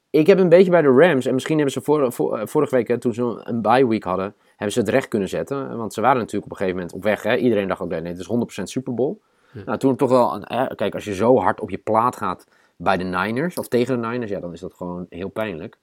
ik 0.10 0.28
heb 0.28 0.40
een 0.40 0.50
beetje 0.50 0.72
bij 0.72 0.82
de 0.82 0.88
Rams, 0.88 1.26
en 1.26 1.34
misschien 1.34 1.58
hebben 1.58 1.74
ze 1.74 1.80
eh, 1.80 2.46
vorige 2.46 2.76
week, 2.76 3.00
toen 3.00 3.14
ze 3.14 3.42
een 3.44 3.62
bye 3.62 3.88
week 3.88 4.04
hadden, 4.04 4.36
hebben 4.56 4.72
ze 4.72 4.80
het 4.80 4.90
recht 4.90 5.08
kunnen 5.08 5.30
zetten. 5.30 5.78
Want 5.78 5.94
ze 5.94 6.02
waren 6.02 6.18
natuurlijk 6.18 6.46
op 6.46 6.52
een 6.52 6.58
gegeven 6.58 6.80
moment 6.80 6.96
op 6.96 7.04
weg. 7.04 7.24
Hè? 7.24 7.36
Iedereen 7.36 7.68
dacht 7.68 7.82
ook, 7.82 7.90
nee, 7.90 8.02
het 8.02 8.20
is 8.20 8.60
100% 8.60 8.64
Super 8.64 8.94
Bowl. 8.94 9.22
Nou, 9.66 9.78
toen 9.78 9.96
toch 9.96 10.10
wel, 10.10 10.42
hè, 10.42 10.76
kijk, 10.76 10.94
als 10.94 11.04
je 11.06 11.14
zo 11.14 11.38
hard 11.38 11.60
op 11.60 11.70
je 11.70 11.78
plaat 11.78 12.16
gaat 12.16 12.48
bij 12.78 12.98
de 12.98 13.04
Niners, 13.04 13.58
of 13.58 13.68
tegen 13.68 14.02
de 14.02 14.08
Niners, 14.08 14.32
ja, 14.32 14.40
dan 14.40 14.54
is 14.54 14.60
dat 14.60 14.74
gewoon 14.74 15.06
heel 15.10 15.30
pijnlijk. 15.30 15.78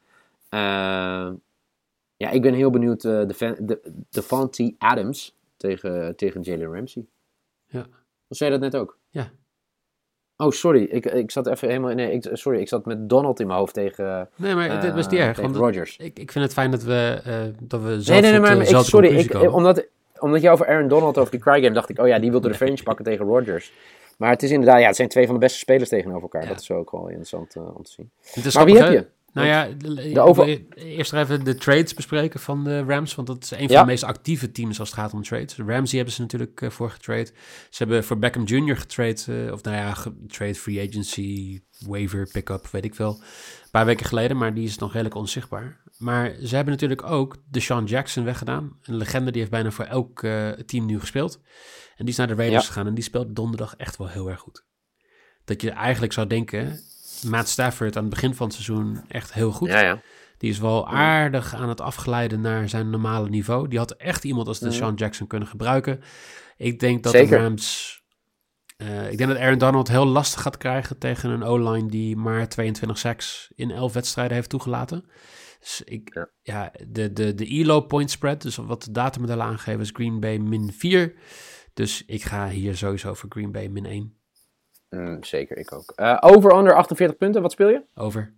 Uh, 0.51 1.31
ja, 2.17 2.31
ik 2.31 2.43
ben 2.43 2.55
heel 2.55 2.71
benieuwd, 2.71 3.05
uh, 3.05 3.27
de, 3.27 3.57
de, 3.61 3.93
de 4.11 4.75
Adams 4.79 5.37
tegen, 5.57 6.17
tegen 6.17 6.41
Jalen 6.41 6.75
Ramsey. 6.75 7.07
Ja. 7.67 7.87
zei 8.29 8.53
je 8.53 8.59
dat 8.59 8.73
net 8.73 8.81
ook? 8.81 8.99
Ja. 9.11 9.31
Oh, 10.43 10.51
sorry. 10.51 10.83
Ik, 10.83 11.07
ik 11.07 11.31
zat 11.31 11.47
even 11.47 11.69
helemaal... 11.69 11.95
Nee, 11.95 12.13
ik, 12.13 12.29
sorry. 12.33 12.61
Ik 12.61 12.69
zat 12.69 12.87
met 12.87 13.09
Donald 13.09 13.41
in 13.41 13.47
mijn 13.47 13.59
hoofd 13.59 13.75
tegen... 13.75 14.29
Nee, 14.37 14.55
maar 14.55 14.81
dit 14.81 14.95
was 14.95 15.09
niet 15.09 15.21
erg. 15.21 15.41
Want 15.41 15.57
Rogers. 15.57 15.97
Ik, 15.97 16.19
ik 16.19 16.33
vind 16.33 16.45
het 16.45 16.53
fijn 16.53 16.71
dat 16.71 16.83
we, 16.83 17.23
uh, 17.27 17.35
dat 17.61 17.83
we 17.83 18.01
zelf 18.01 18.21
nee, 18.21 18.31
nee, 18.31 18.41
nee, 18.41 18.57
maar 18.57 18.69
ik, 18.69 18.77
sorry. 18.77 19.17
Ik, 19.17 19.53
omdat, 19.53 19.87
omdat 20.19 20.43
je 20.43 20.51
over 20.51 20.67
Aaron 20.67 20.89
Donald, 20.89 21.19
over 21.19 21.31
die 21.31 21.41
cry 21.41 21.63
game, 21.63 21.75
dacht 21.75 21.89
ik... 21.89 21.99
Oh 21.99 22.07
ja, 22.07 22.19
die 22.19 22.31
wilde 22.31 22.47
de 22.47 22.57
revenge 22.57 22.83
pakken 22.89 23.05
tegen 23.05 23.27
Rogers. 23.27 23.73
Maar 24.19 24.31
het 24.31 24.43
is 24.43 24.51
inderdaad... 24.51 24.81
Ja, 24.81 24.87
het 24.87 24.97
zijn 24.97 25.09
twee 25.09 25.25
van 25.25 25.35
de 25.35 25.41
beste 25.41 25.59
spelers 25.59 25.89
tegenover 25.89 26.23
elkaar. 26.23 26.47
Dat 26.47 26.61
is 26.61 26.71
ook 26.71 26.91
wel 26.91 27.07
interessant 27.07 27.57
om 27.57 27.83
te 27.83 27.91
zien. 27.91 28.11
Maar 28.53 28.65
wie 28.65 28.79
heb 28.79 28.93
je? 28.93 29.07
Nou 29.33 29.47
ja, 29.47 29.69
de 29.79 30.21
over... 30.21 30.63
eerst 30.75 31.13
even 31.13 31.45
de 31.45 31.55
trades 31.55 31.95
bespreken 31.95 32.41
van 32.41 32.65
de 32.65 32.83
Rams. 32.83 33.15
Want 33.15 33.29
dat 33.29 33.43
is 33.43 33.51
een 33.51 33.69
van 33.69 33.79
de 33.79 33.85
meest 33.85 34.03
actieve 34.03 34.53
teams 34.53 34.81
als 34.81 34.91
het 34.91 34.99
gaat 34.99 35.13
om 35.13 35.23
trades. 35.23 35.57
Ramsey 35.57 35.97
hebben 35.97 36.15
ze 36.15 36.21
natuurlijk 36.21 36.61
uh, 36.61 36.71
voor 36.71 36.91
getrade. 36.91 37.31
Ze 37.71 37.83
hebben 37.83 38.05
voor 38.05 38.19
Beckham 38.19 38.45
Jr. 38.45 38.77
getrade. 38.77 39.21
Uh, 39.29 39.53
of 39.53 39.63
nou 39.63 39.77
ja, 39.77 39.97
trade 40.27 40.55
free 40.55 40.89
agency, 40.89 41.61
waiver, 41.87 42.29
pick-up, 42.33 42.67
weet 42.67 42.85
ik 42.85 42.95
veel. 42.95 43.21
Een 43.63 43.71
paar 43.71 43.87
weken 43.87 44.07
geleden, 44.07 44.37
maar 44.37 44.55
die 44.55 44.65
is 44.65 44.79
nog 44.79 44.93
redelijk 44.93 45.15
onzichtbaar. 45.15 45.81
Maar 45.99 46.35
ze 46.43 46.55
hebben 46.55 46.73
natuurlijk 46.73 47.03
ook 47.03 47.37
de 47.51 47.61
Sean 47.61 47.85
Jackson 47.85 48.25
weggedaan. 48.25 48.79
Een 48.83 48.97
legende 48.97 49.31
die 49.31 49.41
heeft 49.41 49.53
bijna 49.53 49.71
voor 49.71 49.85
elk 49.85 50.23
uh, 50.23 50.49
team 50.49 50.87
nu 50.87 51.01
gespeeld. 51.01 51.41
En 51.97 52.05
die 52.05 52.09
is 52.09 52.17
naar 52.17 52.27
de 52.27 52.35
Raiders 52.35 52.67
gegaan 52.67 52.87
en 52.87 52.95
die 52.95 53.05
speelt 53.05 53.37
donderdag 53.37 53.77
echt 53.77 53.97
wel 53.97 54.09
heel 54.09 54.31
erg 54.31 54.41
goed. 54.41 54.65
Dat 55.45 55.63
je 55.63 55.71
eigenlijk 55.71 56.13
zou 56.13 56.27
denken, 56.27 56.81
Matt 57.25 57.49
Stafford 57.49 57.97
aan 57.97 58.05
het 58.05 58.15
begin 58.15 58.35
van 58.35 58.47
het 58.47 58.55
seizoen 58.55 59.05
echt 59.09 59.33
heel 59.33 59.53
goed. 59.53 59.69
Ja, 59.69 59.81
ja. 59.81 60.01
Die 60.39 60.51
is 60.51 60.59
wel 60.59 60.89
aardig 60.89 61.55
aan 61.55 61.69
het 61.69 61.81
afglijden 61.81 62.41
naar 62.41 62.69
zijn 62.69 62.91
normale 62.91 63.29
niveau. 63.29 63.69
Die 63.69 63.79
had 63.79 63.91
echt 63.91 64.25
iemand 64.25 64.49
als 64.49 64.59
de 64.59 64.67
mm. 64.67 64.73
Sean 64.73 64.95
Jackson 64.95 65.27
kunnen 65.27 65.49
gebruiken. 65.49 66.01
Ik 66.57 66.81
denk 66.81 67.03
dat 67.03 67.13
de 67.13 67.27
Rams... 67.27 68.01
Uh, 68.77 69.11
ik 69.11 69.19
denk 69.19 69.31
dat 69.31 69.39
Aaron 69.39 69.59
Donald 69.59 69.89
heel 69.89 70.07
lastig 70.07 70.43
gaat 70.43 70.57
krijgen 70.57 70.99
tegen 70.99 71.31
een 71.31 71.43
O-line 71.43 71.89
die 71.89 72.17
maar 72.17 72.49
22 72.49 72.99
sacks 72.99 73.53
in 73.55 73.71
11 73.71 73.93
wedstrijden 73.93 74.37
heeft 74.37 74.49
toegelaten. 74.49 75.05
Dus 75.61 75.83
ik, 75.85 76.29
ja, 76.43 76.73
de, 76.89 77.13
de, 77.13 77.35
de 77.35 77.47
ELO 77.47 77.81
point 77.81 78.11
spread, 78.11 78.43
dus 78.43 78.57
wat 78.57 78.83
de 78.83 78.91
datamodellen 78.91 79.45
aangeven, 79.45 79.81
is 79.81 79.91
Green 79.93 80.21
Bay 80.21 80.37
min 80.37 80.73
4. 80.73 81.15
Dus 81.75 82.05
ik 82.07 82.23
ga 82.23 82.49
hier 82.49 82.77
sowieso 82.77 83.15
voor 83.15 83.31
Green 83.31 83.53
Bay 83.53 83.67
min 83.67 83.87
1. 83.87 84.22
Mm, 84.93 85.25
zeker, 85.25 85.57
ik 85.57 85.73
ook. 85.73 85.93
Uh, 85.97 86.19
over 86.21 86.51
onder 86.51 86.75
48 86.75 87.17
punten, 87.17 87.43
wat 87.43 87.53
speel 87.53 87.69
je? 87.69 87.83
Over. 87.95 88.33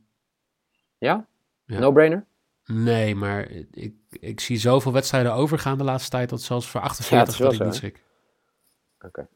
ja. 0.98 1.26
No-brainer? 1.66 2.24
Nee, 2.66 3.14
maar 3.14 3.50
ik, 3.70 3.94
ik 4.10 4.40
zie 4.40 4.56
zoveel 4.56 4.92
wedstrijden 4.92 5.32
overgaan 5.32 5.78
de 5.78 5.84
laatste 5.84 6.10
tijd 6.10 6.28
dat 6.28 6.42
zelfs 6.42 6.68
voor 6.68 6.80
48 6.80 7.38
ja, 7.38 7.44
dat, 7.44 7.54
ik 7.54 7.64
niet 7.64 7.74
schrik. 7.74 8.02
Oké. 9.00 9.20
Uh, 9.20 9.28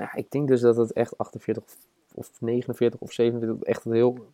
ja, 0.00 0.14
ik 0.14 0.30
denk 0.30 0.48
dus 0.48 0.60
dat 0.60 0.76
het 0.76 0.92
echt 0.92 1.18
48 1.18 1.64
of 2.14 2.30
49 2.40 3.00
of 3.00 3.12
47 3.12 3.62
echt 3.62 3.84
heel, 3.84 4.32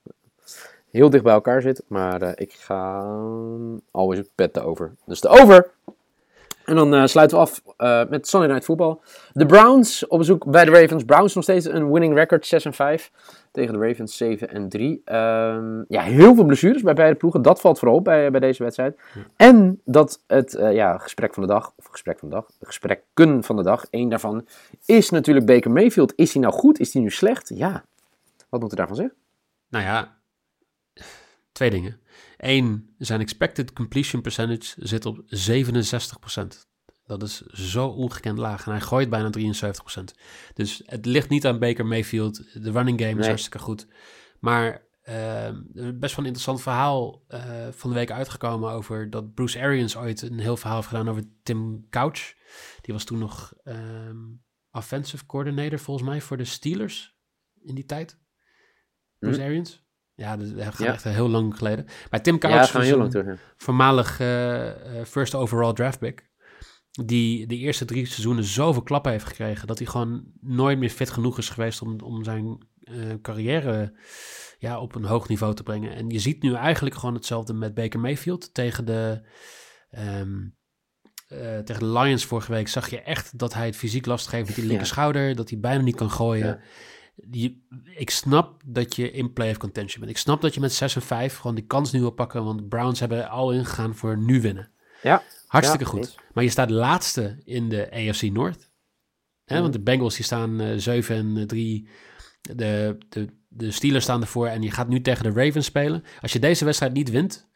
heel 0.90 1.10
dicht 1.10 1.24
bij 1.24 1.32
elkaar 1.32 1.62
zit. 1.62 1.84
Maar 1.86 2.22
uh, 2.22 2.30
ik 2.34 2.52
ga 2.52 3.00
always 3.90 4.18
het 4.18 4.30
pet 4.34 4.60
over. 4.60 4.94
Dus 5.04 5.20
de 5.20 5.28
over! 5.28 5.70
En 6.64 6.74
dan 6.74 6.94
uh, 6.94 7.06
sluiten 7.06 7.36
we 7.36 7.42
af 7.42 7.62
uh, 7.78 8.10
met 8.10 8.28
Sunday 8.28 8.48
Night 8.48 8.64
Football. 8.64 8.96
De 9.32 9.46
Browns 9.46 10.06
op 10.06 10.18
bezoek 10.18 10.50
bij 10.50 10.64
de 10.64 10.70
Ravens. 10.70 11.04
Browns 11.04 11.34
nog 11.34 11.44
steeds 11.44 11.66
een 11.66 11.92
winning 11.92 12.14
record 12.14 12.46
6 12.46 12.64
en 12.64 12.74
5. 12.74 13.10
Tegen 13.50 13.72
de 13.72 13.86
Ravens 13.86 14.16
7 14.16 14.48
en 14.48 14.68
3. 14.68 14.90
Um, 14.90 15.02
ehm, 15.04 15.82
ja, 15.88 16.02
heel 16.02 16.34
veel 16.34 16.44
blessures 16.44 16.82
bij 16.82 16.94
beide 16.94 17.16
ploegen. 17.16 17.42
Dat 17.42 17.60
valt 17.60 17.78
vooral 17.78 17.96
op 17.96 18.04
bij, 18.04 18.30
bij 18.30 18.40
deze 18.40 18.62
wedstrijd. 18.62 18.98
En 19.36 19.80
dat 19.84 20.22
het 20.26 20.54
uh, 20.54 20.72
ja, 20.72 20.98
gesprek 20.98 21.34
van 21.34 21.42
de 21.42 21.48
dag, 21.48 21.72
of 21.76 21.86
gesprek 21.90 22.18
van 22.18 22.28
de 22.28 22.34
dag, 22.34 22.46
gesprekken 22.60 23.44
van 23.44 23.56
de 23.56 23.62
dag, 23.62 23.84
één 23.90 24.08
daarvan 24.08 24.46
is 24.86 25.10
natuurlijk 25.10 25.46
Baker 25.46 25.70
Mayfield. 25.70 26.12
Is 26.16 26.32
hij 26.32 26.42
nou 26.42 26.54
goed? 26.54 26.80
Is 26.80 26.92
hij 26.92 27.02
nu 27.02 27.10
slecht? 27.10 27.50
Ja, 27.54 27.84
wat 28.48 28.60
moet 28.60 28.70
je 28.70 28.76
daarvan 28.76 28.96
zeggen? 28.96 29.14
Nou 29.68 29.84
ja, 29.84 30.16
twee 31.52 31.70
dingen. 31.70 32.00
Eén, 32.36 32.94
zijn 32.98 33.20
expected 33.20 33.72
completion 33.72 34.22
percentage 34.22 34.86
zit 34.86 35.06
op 35.06 35.18
67%. 35.18 36.70
Dat 37.04 37.22
is 37.22 37.40
zo 37.46 37.86
ongekend 37.86 38.38
laag. 38.38 38.66
En 38.66 38.70
hij 38.70 38.80
gooit 38.80 39.10
bijna 39.10 39.30
73%. 40.00 40.04
Dus 40.54 40.82
het 40.84 41.06
ligt 41.06 41.28
niet 41.28 41.46
aan 41.46 41.58
Baker 41.58 41.86
Mayfield. 41.86 42.62
De 42.62 42.70
running 42.70 43.00
game 43.00 43.20
is 43.20 43.26
hartstikke 43.26 43.58
goed. 43.58 43.86
Maar 44.40 44.86
uh, 45.04 45.50
best 45.74 46.16
wel 46.16 46.24
een 46.24 46.24
interessant 46.24 46.62
verhaal 46.62 47.24
uh, 47.28 47.68
van 47.70 47.90
de 47.90 47.96
week 47.96 48.10
uitgekomen 48.10 48.70
over 48.70 49.10
dat 49.10 49.34
Bruce 49.34 49.60
Arians 49.60 49.96
ooit 49.96 50.22
een 50.22 50.38
heel 50.38 50.56
verhaal 50.56 50.76
heeft 50.76 50.88
gedaan 50.88 51.08
over 51.08 51.22
Tim 51.42 51.86
Couch. 51.90 52.34
Die 52.80 52.94
was 52.94 53.04
toen 53.04 53.18
nog 53.18 53.52
um, 53.64 54.42
offensive 54.70 55.26
coordinator 55.26 55.78
volgens 55.78 56.08
mij 56.08 56.20
voor 56.20 56.36
de 56.36 56.44
Steelers 56.44 57.16
in 57.62 57.74
die 57.74 57.84
tijd. 57.84 58.18
Bruce 59.18 59.40
hm. 59.40 59.46
Arians. 59.46 59.81
Ja, 60.14 60.36
dat 60.36 60.48
gaat 60.56 60.78
ja. 60.78 60.92
echt 60.92 61.04
heel 61.04 61.28
lang 61.28 61.56
geleden. 61.56 61.86
Maar 62.10 62.22
Tim 62.22 62.38
Couch 62.38 62.72
ja, 62.72 62.80
heel 62.80 62.98
lang 62.98 63.10
terug, 63.10 63.40
voormalig 63.56 64.20
uh, 64.20 64.70
first 65.04 65.34
overall 65.34 65.72
draft 65.72 65.98
pick. 65.98 66.30
Die 67.04 67.46
de 67.46 67.56
eerste 67.56 67.84
drie 67.84 68.06
seizoenen 68.06 68.44
zoveel 68.44 68.82
klappen 68.82 69.12
heeft 69.12 69.24
gekregen... 69.24 69.66
dat 69.66 69.78
hij 69.78 69.86
gewoon 69.86 70.24
nooit 70.40 70.78
meer 70.78 70.90
fit 70.90 71.10
genoeg 71.10 71.38
is 71.38 71.48
geweest 71.48 71.82
om, 71.82 72.00
om 72.00 72.24
zijn 72.24 72.66
uh, 72.80 73.14
carrière 73.22 73.94
ja, 74.58 74.80
op 74.80 74.94
een 74.94 75.04
hoog 75.04 75.28
niveau 75.28 75.54
te 75.54 75.62
brengen. 75.62 75.94
En 75.94 76.08
je 76.08 76.18
ziet 76.18 76.42
nu 76.42 76.54
eigenlijk 76.54 76.94
gewoon 76.94 77.14
hetzelfde 77.14 77.52
met 77.52 77.74
Baker 77.74 78.00
Mayfield. 78.00 78.54
Tegen 78.54 78.84
de, 78.84 79.28
um, 79.90 80.56
uh, 81.28 81.58
tegen 81.58 81.82
de 81.82 81.98
Lions 81.98 82.24
vorige 82.24 82.52
week 82.52 82.68
zag 82.68 82.90
je 82.90 83.00
echt 83.00 83.38
dat 83.38 83.54
hij 83.54 83.66
het 83.66 83.76
fysiek 83.76 84.06
lastig 84.06 84.32
heeft 84.32 84.46
met 84.46 84.56
die 84.56 84.66
linker 84.66 84.86
schouder. 84.86 85.34
Dat 85.34 85.50
hij 85.50 85.58
bijna 85.58 85.82
niet 85.82 85.96
kan 85.96 86.10
gooien. 86.10 86.46
Ja 86.46 86.60
ik 87.96 88.10
snap 88.10 88.62
dat 88.64 88.96
je 88.96 89.10
in 89.10 89.32
play 89.32 89.50
of 89.50 89.56
contention 89.56 90.00
bent. 90.00 90.12
Ik 90.12 90.18
snap 90.18 90.40
dat 90.40 90.54
je 90.54 90.60
met 90.60 90.72
6 90.72 90.94
en 90.94 91.02
5 91.02 91.36
gewoon 91.36 91.56
die 91.56 91.66
kans 91.66 91.92
nu 91.92 92.00
wil 92.00 92.10
pakken. 92.10 92.44
Want 92.44 92.58
de 92.58 92.64
Browns 92.64 93.00
hebben 93.00 93.28
al 93.28 93.52
ingegaan 93.52 93.94
voor 93.94 94.18
nu 94.18 94.40
winnen. 94.40 94.70
Ja. 95.02 95.22
Hartstikke 95.46 95.84
goed. 95.84 96.14
Maar 96.32 96.44
je 96.44 96.50
staat 96.50 96.70
laatste 96.70 97.40
in 97.44 97.68
de 97.68 97.90
AFC 97.90 98.22
North. 98.22 98.70
Hè, 99.44 99.60
Want 99.60 99.72
de 99.72 99.80
Bengals 99.80 100.16
die 100.16 100.24
staan 100.24 100.60
uh, 100.60 100.72
eh, 100.72 100.78
7 100.78 101.36
en 101.36 101.46
3. 101.46 101.88
Eh, 102.42 102.56
de, 102.56 102.98
de, 103.08 103.28
de 103.48 103.70
Steelers 103.70 104.04
staan 104.04 104.20
ervoor. 104.20 104.46
En 104.46 104.62
je 104.62 104.70
gaat 104.70 104.88
nu 104.88 105.00
tegen 105.00 105.34
de 105.34 105.44
Ravens 105.44 105.66
spelen. 105.66 106.04
Als 106.20 106.32
je 106.32 106.38
deze 106.38 106.64
wedstrijd 106.64 106.92
niet 106.92 107.10
wint, 107.10 107.50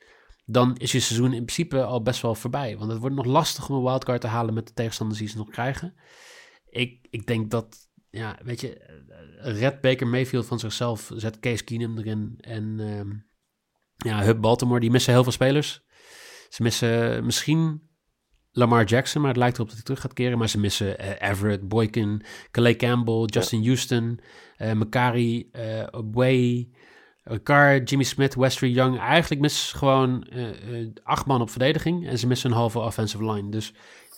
dan 0.45 0.77
is 0.77 0.93
je 0.93 1.01
seizoen 1.01 1.33
in 1.33 1.45
principe 1.45 1.85
al 1.85 2.03
best 2.03 2.23
wel 2.23 2.35
voorbij. 2.35 2.77
Want 2.79 2.91
het 2.91 3.01
wordt 3.01 3.17
nog 3.17 3.25
lastig 3.25 3.69
om 3.69 3.77
een 3.77 3.83
wildcard 3.83 4.21
te 4.21 4.27
halen 4.27 4.55
met 4.55 4.67
de 4.67 4.73
tegenstanders 4.73 5.19
die 5.19 5.29
ze 5.29 5.37
nog 5.37 5.51
krijgen. 5.51 5.95
Ik, 6.69 7.07
ik 7.11 7.27
denk 7.27 7.51
dat 7.51 7.89
ja, 8.17 8.39
weet 8.45 8.61
je, 8.61 8.79
eh, 8.79 9.59
red 9.59 9.81
Baker 9.81 10.07
Mayfield 10.07 10.47
van 10.47 10.59
zichzelf, 10.59 11.11
zet 11.15 11.41
Case 11.41 11.65
Keenum 11.65 11.99
erin. 11.99 12.35
En 12.41 12.79
uh, 12.79 13.15
ja, 13.97 14.23
Hub 14.25 14.41
Baltimore, 14.41 14.81
die 14.81 14.91
missen 14.91 15.13
heel 15.13 15.23
veel 15.23 15.33
spelers. 15.33 15.85
Ze 16.49 16.63
missen 16.63 17.25
misschien 17.25 17.89
Lamar 18.51 18.85
Jackson, 18.85 19.21
maar 19.21 19.31
het 19.31 19.39
lijkt 19.39 19.55
erop 19.55 19.67
dat 19.67 19.77
hij 19.77 19.85
terug 19.85 20.01
gaat 20.01 20.13
keren. 20.13 20.39
Maar 20.39 20.49
ze 20.49 20.59
missen 20.59 21.05
uh, 21.05 21.31
Everett, 21.31 21.69
Boykin, 21.69 22.23
Calais 22.51 22.77
Campbell, 22.77 23.25
Justin 23.25 23.65
Houston, 23.65 24.21
uh, 24.59 24.73
Makari, 24.73 25.49
uh, 25.53 25.87
Obey, 25.91 26.71
Ricard, 27.23 27.91
Jimmy 27.91 28.05
Smith, 28.05 28.35
Westry 28.35 28.75
Young. 28.75 28.99
Eigenlijk 28.99 29.41
missen 29.41 29.69
ze 29.69 29.77
gewoon 29.77 30.27
acht 31.03 31.27
man 31.27 31.41
op 31.41 31.51
verdediging 31.51 32.07
en 32.07 32.19
ze 32.19 32.27
missen 32.27 32.51
een 32.51 32.57
halve 32.57 32.79
offensive 32.79 33.33
line. 33.33 33.51
Dus 33.51 33.73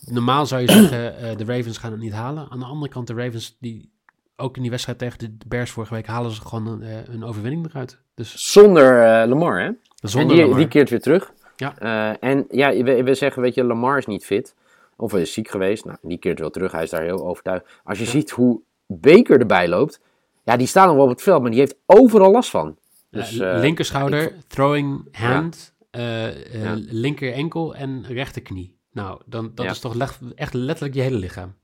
normaal 0.05 0.47
zou 0.47 0.61
je 0.61 0.71
zeggen, 0.73 1.39
de 1.39 1.45
Ravens 1.45 1.79
gaan 1.79 1.91
het 1.91 2.01
niet 2.01 2.13
halen. 2.13 2.51
Aan 2.51 2.59
de 2.59 2.65
andere 2.65 2.91
kant, 2.91 3.07
de 3.07 3.15
Ravens, 3.15 3.57
die, 3.61 3.91
ook 4.37 4.57
in 4.57 4.63
die 4.63 4.71
wedstrijd 4.71 4.99
tegen 4.99 5.19
de 5.19 5.47
Bears 5.47 5.71
vorige 5.71 5.95
week, 5.95 6.07
halen 6.07 6.31
ze 6.31 6.41
gewoon 6.41 6.67
een, 6.67 7.13
een 7.13 7.25
overwinning 7.25 7.67
eruit. 7.67 8.01
Dus... 8.15 8.53
Zonder 8.53 9.27
Lamar, 9.29 9.61
hè? 9.61 9.71
Zonder 9.95 10.35
die, 10.35 10.45
Lamar. 10.45 10.59
die 10.59 10.69
keert 10.69 10.91
weer 10.91 11.01
terug. 11.01 11.33
Ja. 11.57 12.17
En 12.21 12.45
ja, 12.51 12.83
we, 12.83 13.03
we, 13.03 13.15
zeggen, 13.15 13.43
weet 13.43 13.55
je, 13.55 13.65
Lamar 13.65 13.99
is 13.99 14.07
niet 14.07 14.25
fit. 14.25 14.55
Of 14.97 15.13
hij 15.13 15.21
is 15.21 15.33
ziek 15.33 15.49
geweest. 15.49 15.85
Nou, 15.85 15.97
die 16.03 16.19
keert 16.19 16.39
wel 16.39 16.51
terug. 16.51 16.73
Hij 16.73 16.83
is 16.83 16.91
daar 16.91 17.03
heel 17.03 17.27
overtuigd. 17.27 17.67
Als 17.85 17.99
je 17.99 18.05
ziet 18.05 18.31
hoe 18.31 18.61
Baker 18.87 19.41
erbij 19.41 19.69
loopt. 19.69 20.01
Ja, 20.45 20.57
die 20.57 20.67
staat 20.67 20.87
nog 20.87 20.95
wel 20.95 21.05
op 21.05 21.11
het 21.11 21.23
veld, 21.23 21.43
maar 21.43 21.51
die 21.51 21.61
heeft 21.61 21.77
overal 21.87 22.31
last 22.31 22.51
van. 22.51 22.77
Dus, 23.11 23.31
linkerschouder, 23.31 24.33
throwing 24.47 25.17
hand, 25.17 25.75
ja. 25.91 26.75
linker 26.77 27.33
enkel 27.33 27.75
en 27.75 28.05
rechterknie. 28.07 28.78
Nou, 29.03 29.21
dan, 29.27 29.51
dat 29.55 29.67
is 29.67 29.81
toch 29.81 29.97
echt 30.35 30.55
letterlijk 30.55 30.95
je 30.95 31.01
hele 31.01 31.19
lichaam. 31.19 31.55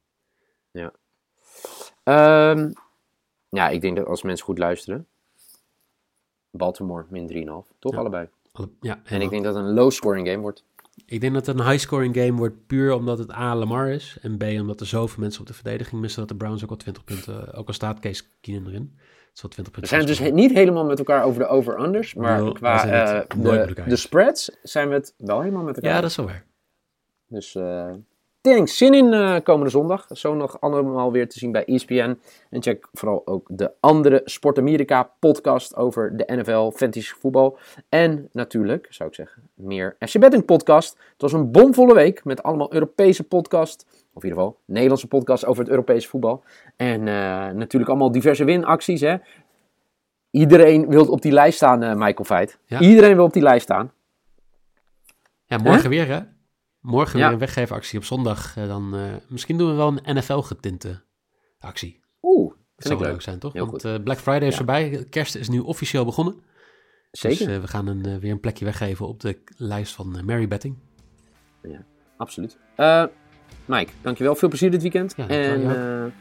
Ja. 0.71 0.93
Um, 2.50 2.73
ja, 3.49 3.69
ik 3.69 3.81
denk 3.81 3.97
dat 3.97 4.07
als 4.07 4.23
mensen 4.23 4.45
goed 4.47 4.59
luisteren. 4.59 5.07
Baltimore 6.50 7.05
min 7.09 7.47
3,5. 7.64 7.79
Toch 7.79 7.97
allebei? 7.97 8.29
Ja, 8.81 9.00
en 9.05 9.21
ik 9.21 9.31
denk 9.31 9.45
dat 9.45 9.55
het 9.55 9.64
een 9.64 9.73
low-scoring 9.73 10.29
game 10.29 10.41
wordt. 10.41 10.64
Ik 11.07 11.21
denk 11.21 11.35
dat 11.35 11.47
het 11.47 11.59
een 11.59 11.67
high-scoring 11.67 12.17
game 12.17 12.33
wordt 12.33 12.67
puur 12.67 12.93
omdat 12.93 13.19
het 13.19 13.33
A, 13.33 13.57
Lamar 13.57 13.88
is. 13.88 14.19
En 14.23 14.37
B, 14.37 14.43
omdat 14.43 14.81
er 14.81 14.87
zoveel 14.87 15.21
mensen 15.21 15.41
op 15.41 15.47
de 15.47 15.55
verdediging 15.55 16.00
missen 16.00 16.21
dat 16.21 16.29
de 16.29 16.37
Browns 16.37 16.64
ook 16.64 16.71
al 16.71 16.76
20 16.76 17.05
punten, 17.05 17.55
ook 17.55 17.67
al 17.67 17.73
staat 17.73 18.00
Case 18.00 18.23
Keenan 18.41 18.67
erin. 18.67 18.99
20 19.35 19.62
punten 19.62 19.81
we 19.83 19.87
zijn 19.87 20.07
dus 20.07 20.21
niet 20.21 20.53
helemaal 20.53 20.85
met 20.85 20.99
elkaar 20.99 21.25
over 21.25 21.43
de 21.43 21.47
over-unders, 21.47 22.14
maar 22.14 22.53
qua 22.53 22.87
uh, 22.87 23.21
de, 23.43 23.83
de, 23.87 23.97
spreads 23.97 24.50
zijn 24.62 24.88
we 24.88 24.95
het 24.95 25.14
wel 25.17 25.41
helemaal 25.41 25.62
met 25.62 25.76
elkaar. 25.76 25.91
Ja, 25.91 26.00
dat 26.00 26.11
is 26.11 26.17
wel 26.17 26.26
waar. 26.26 26.45
Dus 27.28 27.54
uh, 27.54 27.93
Thanks. 28.45 28.76
Zin 28.76 28.95
in 28.95 29.12
uh, 29.12 29.37
komende 29.43 29.71
zondag. 29.71 30.07
Zo 30.11 30.35
nog 30.35 30.61
allemaal 30.61 31.12
weer 31.12 31.28
te 31.28 31.38
zien 31.38 31.52
bij 31.52 31.64
ESPN. 31.64 32.19
En 32.50 32.62
check 32.62 32.88
vooral 32.93 33.26
ook 33.26 33.49
de 33.50 33.73
andere 33.81 34.21
Sport 34.25 34.59
Amerika 34.59 35.11
podcast 35.19 35.76
over 35.76 36.16
de 36.16 36.25
NFL, 36.26 36.71
fantasy 36.71 37.14
voetbal. 37.14 37.59
En 37.88 38.28
natuurlijk, 38.33 38.87
zou 38.90 39.09
ik 39.09 39.14
zeggen, 39.14 39.43
meer 39.54 39.97
FC 39.99 40.19
Betting 40.19 40.45
podcast. 40.45 40.93
Het 41.12 41.23
was 41.23 41.33
een 41.33 41.50
bomvolle 41.50 41.95
week 41.95 42.25
met 42.25 42.43
allemaal 42.43 42.73
Europese 42.73 43.25
podcast. 43.25 43.87
Of 44.12 44.23
in 44.23 44.28
ieder 44.28 44.43
geval 44.43 44.59
Nederlandse 44.64 45.09
podcast 45.09 45.47
over 45.47 45.62
het 45.62 45.71
Europese 45.71 46.09
voetbal. 46.09 46.43
En 46.76 47.00
uh, 47.00 47.07
natuurlijk 47.50 47.90
allemaal 47.90 48.12
diverse 48.12 48.45
winacties. 48.45 49.00
Hè? 49.00 49.16
Iedereen 50.31 50.88
wil 50.88 51.07
op 51.07 51.23
die 51.23 51.33
lijst 51.33 51.57
staan, 51.57 51.83
uh, 51.83 51.95
Michael 51.95 52.25
Feit. 52.25 52.59
Ja. 52.66 52.81
Iedereen 52.81 53.16
wil 53.16 53.25
op 53.25 53.33
die 53.33 53.43
lijst 53.43 53.64
staan. 53.64 53.93
Ja, 55.45 55.59
morgen 55.59 55.90
weer 55.90 56.07
hè? 56.07 56.21
Morgen 56.85 57.19
weer 57.19 57.26
een 57.26 57.38
weggeefactie 57.38 57.99
op 57.99 58.05
zondag. 58.05 58.57
Uh, 58.57 58.67
dan, 58.67 58.97
uh, 58.97 59.03
misschien 59.29 59.59
doen 59.59 59.69
we 59.69 59.75
wel 59.75 59.97
een 60.03 60.17
NFL-getinte 60.17 61.03
actie. 61.59 62.00
Oeh, 62.23 62.53
dat 62.76 62.87
zou 62.87 63.03
leuk 63.03 63.23
zijn, 63.23 63.38
toch? 63.38 63.53
Heel 63.53 63.67
Want 63.67 63.85
uh, 63.85 63.95
Black 64.05 64.19
Friday 64.19 64.47
is 64.47 64.50
ja. 64.50 64.57
voorbij. 64.57 65.07
Kerst 65.11 65.35
is 65.35 65.49
nu 65.49 65.59
officieel 65.59 66.05
begonnen. 66.05 66.43
Zeker. 67.11 67.47
Dus 67.47 67.59
we 67.59 67.69
gaan 67.69 67.87
een, 67.87 68.21
weer 68.21 68.31
een 68.31 68.41
plekje 68.41 68.64
weggeven 68.64 69.07
op 69.07 69.21
de 69.21 69.43
lijst 69.57 69.95
van 69.95 70.25
Mary 70.25 70.49
Betting. 70.49 70.79
Ja, 71.62 71.85
absoluut. 72.17 72.59
Mike, 73.64 73.93
dankjewel. 74.03 74.35
Veel 74.35 74.49
plezier 74.49 74.71
dit 74.71 74.83
weekend. 74.83 75.14
Ja, 75.17 75.29
en 75.29 76.12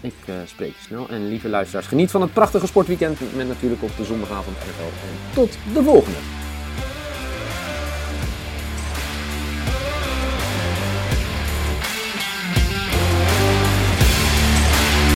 ik 0.00 0.14
spreek 0.44 0.72
je 0.74 0.82
snel. 0.82 1.08
En 1.08 1.28
lieve 1.28 1.48
luisteraars, 1.48 1.86
geniet 1.86 2.10
van 2.10 2.20
het 2.20 2.32
prachtige 2.32 2.66
sportweekend 2.66 3.36
met 3.36 3.48
natuurlijk 3.48 3.82
op 3.82 3.96
de 3.96 4.04
zondagavond 4.04 4.56
NFL. 4.56 4.82
En 4.82 5.34
tot 5.34 5.58
de 5.74 5.82
volgende. 5.82 6.37